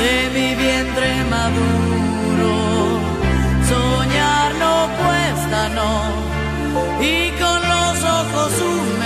de 0.00 0.30
mi 0.34 0.54
vientre 0.54 1.08
maduro. 1.34 2.54
Soñar 3.72 4.48
no 4.64 4.74
cuesta, 5.00 5.60
no, 5.78 5.92
y 7.00 7.30
con 7.40 7.58
los 7.72 7.96
ojos 8.18 8.50
húmedos 8.62 8.97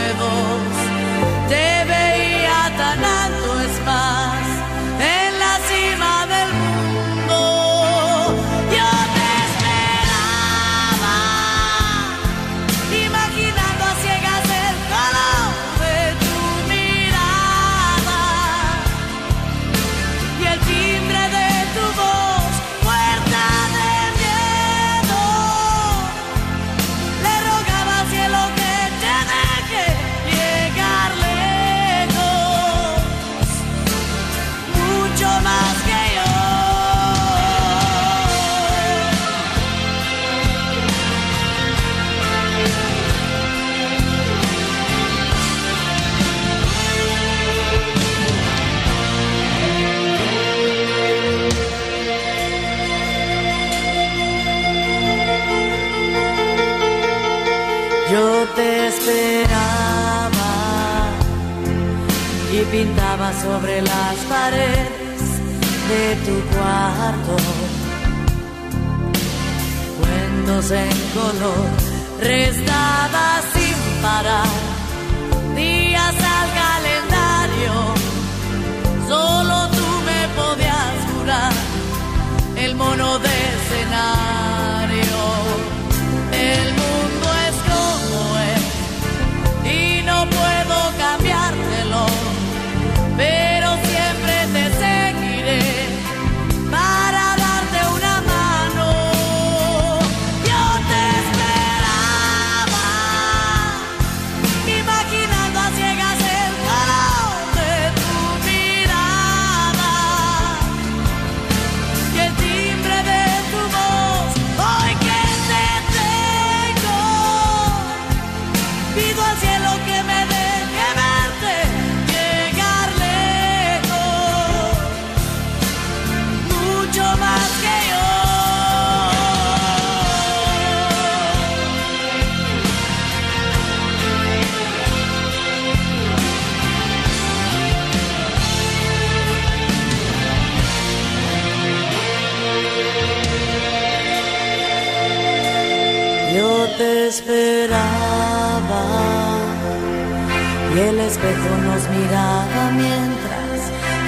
miraba 151.92 152.70
mientras 152.70 153.60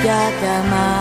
ya 0.04 0.20
te 0.40 0.48
amaba. 0.48 0.93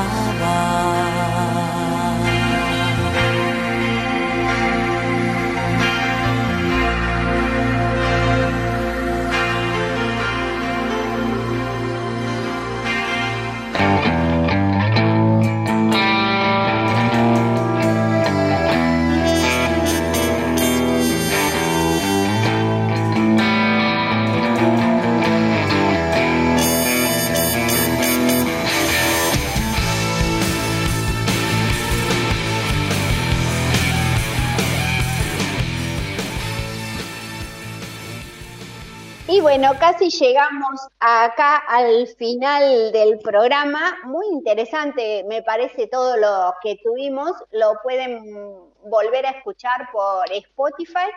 Casi 40.04 40.26
llegamos 40.26 40.82
acá 41.00 41.58
al 41.68 42.08
final 42.08 42.92
del 42.92 43.20
programa. 43.20 43.98
Muy 44.06 44.28
interesante, 44.28 45.24
me 45.28 45.42
parece, 45.42 45.88
todo 45.88 46.18
lo 46.18 46.54
que 46.62 46.78
tuvimos. 46.84 47.32
Lo 47.52 47.74
pueden 47.84 48.72
volver 48.86 49.26
a 49.26 49.32
escuchar 49.32 49.90
por 49.92 50.32
Spotify. 50.32 51.10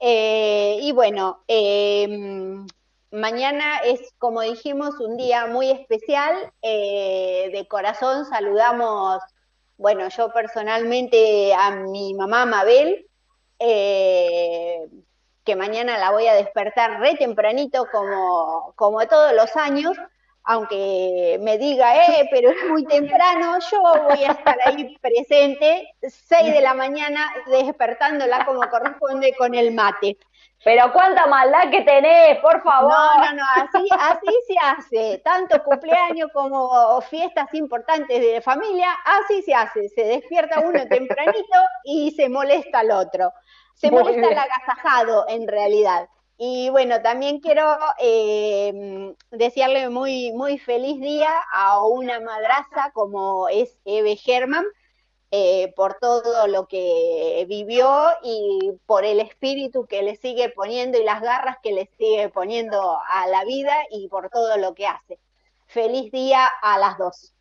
Eh, 0.00 0.78
y 0.82 0.92
bueno, 0.92 1.42
eh, 1.48 2.08
mañana 3.10 3.78
es, 3.78 4.12
como 4.18 4.42
dijimos, 4.42 4.98
un 5.00 5.16
día 5.16 5.46
muy 5.46 5.70
especial. 5.70 6.52
Eh, 6.60 7.50
de 7.52 7.66
corazón 7.68 8.26
saludamos, 8.26 9.22
bueno, 9.76 10.08
yo 10.08 10.32
personalmente 10.32 11.54
a 11.54 11.70
mi 11.70 12.14
mamá 12.14 12.46
Mabel. 12.46 13.06
Que 15.44 15.56
mañana 15.56 15.98
la 15.98 16.10
voy 16.10 16.26
a 16.26 16.34
despertar 16.34 17.00
re 17.00 17.14
tempranito 17.16 17.86
como, 17.90 18.72
como 18.76 19.06
todos 19.06 19.32
los 19.32 19.56
años, 19.56 19.96
aunque 20.44 21.38
me 21.40 21.58
diga, 21.58 22.06
eh, 22.06 22.28
pero 22.30 22.50
es 22.50 22.64
muy 22.68 22.84
temprano, 22.84 23.58
yo 23.70 23.80
voy 24.08 24.24
a 24.24 24.32
estar 24.32 24.56
ahí 24.64 24.96
presente, 24.98 25.94
6 26.02 26.52
de 26.52 26.60
la 26.60 26.74
mañana, 26.74 27.32
despertándola 27.46 28.44
como 28.44 28.60
corresponde 28.68 29.34
con 29.36 29.54
el 29.54 29.72
mate. 29.72 30.16
Pero 30.64 30.92
cuánta 30.92 31.26
maldad 31.26 31.70
que 31.70 31.82
tenés, 31.82 32.38
por 32.38 32.62
favor. 32.62 32.92
No, 32.92 33.18
no, 33.18 33.32
no, 33.32 33.42
así, 33.56 33.88
así 33.98 34.34
se 34.46 34.54
hace, 34.62 35.18
tanto 35.18 35.62
cumpleaños 35.64 36.30
como 36.32 37.00
fiestas 37.02 37.52
importantes 37.54 38.20
de 38.20 38.40
familia, 38.40 38.92
así 39.04 39.42
se 39.42 39.54
hace, 39.54 39.88
se 39.88 40.04
despierta 40.04 40.60
uno 40.60 40.86
tempranito 40.86 41.58
y 41.84 42.12
se 42.12 42.28
molesta 42.28 42.80
al 42.80 42.92
otro. 42.92 43.32
Se 43.82 43.90
Muy 43.90 44.02
molesta 44.04 44.28
bien. 44.28 44.32
el 44.32 44.38
agasajado 44.38 45.26
en 45.28 45.48
realidad. 45.48 46.08
Y 46.38 46.70
bueno, 46.70 47.02
también 47.02 47.40
quiero 47.40 47.76
eh, 47.98 49.14
desearle 49.32 49.90
muy, 49.90 50.32
muy 50.32 50.58
feliz 50.58 51.00
día 51.00 51.30
a 51.52 51.84
una 51.84 52.20
madraza 52.20 52.92
como 52.94 53.48
es 53.48 53.78
Eve 53.84 54.16
Germán, 54.16 54.64
eh, 55.32 55.72
por 55.76 55.94
todo 56.00 56.46
lo 56.46 56.68
que 56.68 57.44
vivió 57.48 57.90
y 58.22 58.72
por 58.86 59.04
el 59.04 59.18
espíritu 59.20 59.86
que 59.86 60.02
le 60.02 60.14
sigue 60.16 60.48
poniendo 60.50 60.98
y 60.98 61.04
las 61.04 61.20
garras 61.22 61.56
que 61.62 61.72
le 61.72 61.86
sigue 61.98 62.28
poniendo 62.28 62.98
a 63.08 63.26
la 63.26 63.44
vida 63.44 63.74
y 63.90 64.08
por 64.08 64.30
todo 64.30 64.58
lo 64.58 64.74
que 64.74 64.86
hace. 64.86 65.18
Feliz 65.66 66.12
día 66.12 66.46
a 66.62 66.78
las 66.78 66.98
dos. 66.98 67.34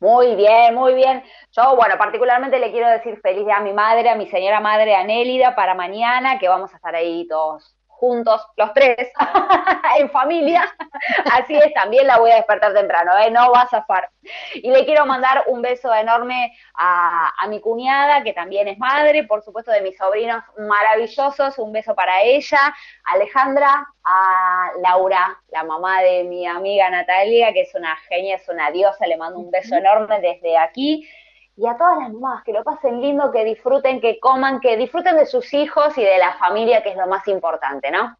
Muy 0.00 0.34
bien, 0.36 0.74
muy 0.74 0.94
bien. 0.94 1.22
Yo, 1.52 1.76
bueno, 1.76 1.96
particularmente 1.98 2.58
le 2.58 2.70
quiero 2.72 2.88
decir 2.90 3.18
feliz 3.22 3.44
día 3.44 3.56
a 3.56 3.62
mi 3.62 3.72
madre, 3.72 4.08
a 4.10 4.16
mi 4.16 4.26
señora 4.26 4.60
madre 4.60 4.94
Anélida, 4.94 5.54
para 5.54 5.74
mañana, 5.74 6.38
que 6.38 6.48
vamos 6.48 6.72
a 6.72 6.76
estar 6.76 6.94
ahí 6.94 7.26
todos 7.28 7.76
juntos, 8.02 8.44
los 8.56 8.74
tres, 8.74 9.12
en 9.96 10.10
familia. 10.10 10.64
Así 11.32 11.54
es, 11.54 11.72
también 11.72 12.08
la 12.08 12.18
voy 12.18 12.32
a 12.32 12.34
despertar 12.34 12.74
temprano, 12.74 13.16
¿eh? 13.16 13.30
no 13.30 13.52
va 13.52 13.60
a 13.60 13.68
zafar. 13.68 14.10
Y 14.54 14.68
le 14.72 14.84
quiero 14.84 15.06
mandar 15.06 15.44
un 15.46 15.62
beso 15.62 15.94
enorme 15.94 16.52
a, 16.74 17.30
a, 17.38 17.46
mi 17.46 17.60
cuñada, 17.60 18.24
que 18.24 18.32
también 18.32 18.66
es 18.66 18.76
madre, 18.76 19.22
por 19.22 19.44
supuesto, 19.44 19.70
de 19.70 19.82
mis 19.82 19.96
sobrinos 19.96 20.42
maravillosos. 20.58 21.56
Un 21.60 21.70
beso 21.70 21.94
para 21.94 22.22
ella, 22.22 22.74
Alejandra, 23.04 23.86
a 24.02 24.70
Laura, 24.82 25.38
la 25.52 25.62
mamá 25.62 26.02
de 26.02 26.24
mi 26.24 26.44
amiga 26.44 26.90
Natalia, 26.90 27.52
que 27.52 27.60
es 27.60 27.74
una 27.76 27.96
genia, 28.08 28.34
es 28.34 28.48
una 28.48 28.72
diosa. 28.72 29.06
Le 29.06 29.16
mando 29.16 29.38
un 29.38 29.52
beso 29.52 29.76
enorme 29.76 30.20
desde 30.20 30.58
aquí 30.58 31.08
y 31.56 31.66
a 31.66 31.76
todas 31.76 31.98
las 31.98 32.12
mamás 32.12 32.42
que 32.44 32.52
lo 32.52 32.64
pasen 32.64 33.00
lindo, 33.00 33.30
que 33.30 33.44
disfruten, 33.44 34.00
que 34.00 34.18
coman, 34.18 34.60
que 34.60 34.76
disfruten 34.76 35.16
de 35.16 35.26
sus 35.26 35.52
hijos 35.52 35.96
y 35.98 36.02
de 36.02 36.18
la 36.18 36.34
familia, 36.38 36.82
que 36.82 36.90
es 36.90 36.96
lo 36.96 37.06
más 37.06 37.28
importante, 37.28 37.90
¿no? 37.90 38.16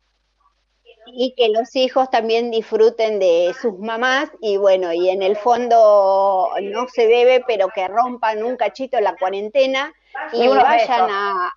Y 1.06 1.34
que 1.34 1.48
los 1.48 1.74
hijos 1.74 2.10
también 2.10 2.50
disfruten 2.50 3.18
de 3.18 3.54
sus 3.60 3.78
mamás 3.78 4.30
y 4.40 4.56
bueno, 4.56 4.92
y 4.92 5.08
en 5.08 5.22
el 5.22 5.36
fondo 5.36 6.50
no 6.62 6.86
se 6.88 7.06
debe, 7.06 7.42
pero 7.46 7.68
que 7.74 7.88
rompan 7.88 8.44
un 8.44 8.56
cachito 8.56 9.00
la 9.00 9.16
cuarentena 9.16 9.92
y, 10.32 10.44
y 10.44 10.48
vayan 10.48 11.08
a, 11.10 11.52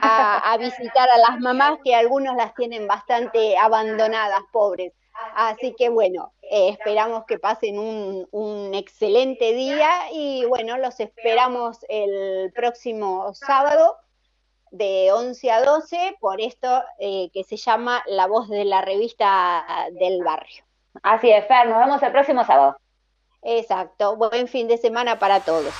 a, 0.00 0.52
a 0.52 0.56
visitar 0.56 1.08
a 1.10 1.18
las 1.18 1.40
mamás 1.40 1.78
que 1.84 1.94
algunos 1.94 2.36
las 2.36 2.54
tienen 2.54 2.86
bastante 2.86 3.58
abandonadas, 3.58 4.40
pobres. 4.52 4.92
Así 5.34 5.74
que 5.76 5.88
bueno, 5.88 6.32
eh, 6.42 6.68
esperamos 6.70 7.24
que 7.24 7.38
pasen 7.38 7.78
un, 7.78 8.28
un, 8.30 8.74
excelente 8.74 9.52
día 9.52 9.90
y 10.12 10.44
bueno, 10.46 10.78
los 10.78 10.98
esperamos 11.00 11.78
el 11.88 12.52
próximo 12.52 13.32
sábado 13.34 13.96
de 14.70 15.12
11 15.12 15.50
a 15.50 15.62
12 15.62 16.16
por 16.18 16.40
esto 16.40 16.82
eh, 16.98 17.30
que 17.32 17.44
se 17.44 17.56
llama 17.56 18.02
La 18.06 18.26
Voz 18.26 18.48
de 18.48 18.64
la 18.64 18.82
Revista 18.82 19.64
del 19.92 20.22
Barrio. 20.24 20.64
Así 21.02 21.30
es, 21.30 21.46
Fer, 21.46 21.68
nos 21.68 21.78
vemos 21.78 22.02
el 22.02 22.12
próximo 22.12 22.44
sábado. 22.44 22.76
Exacto, 23.42 24.16
buen 24.16 24.48
fin 24.48 24.68
de 24.68 24.78
semana 24.78 25.18
para 25.18 25.40
todos. 25.40 25.74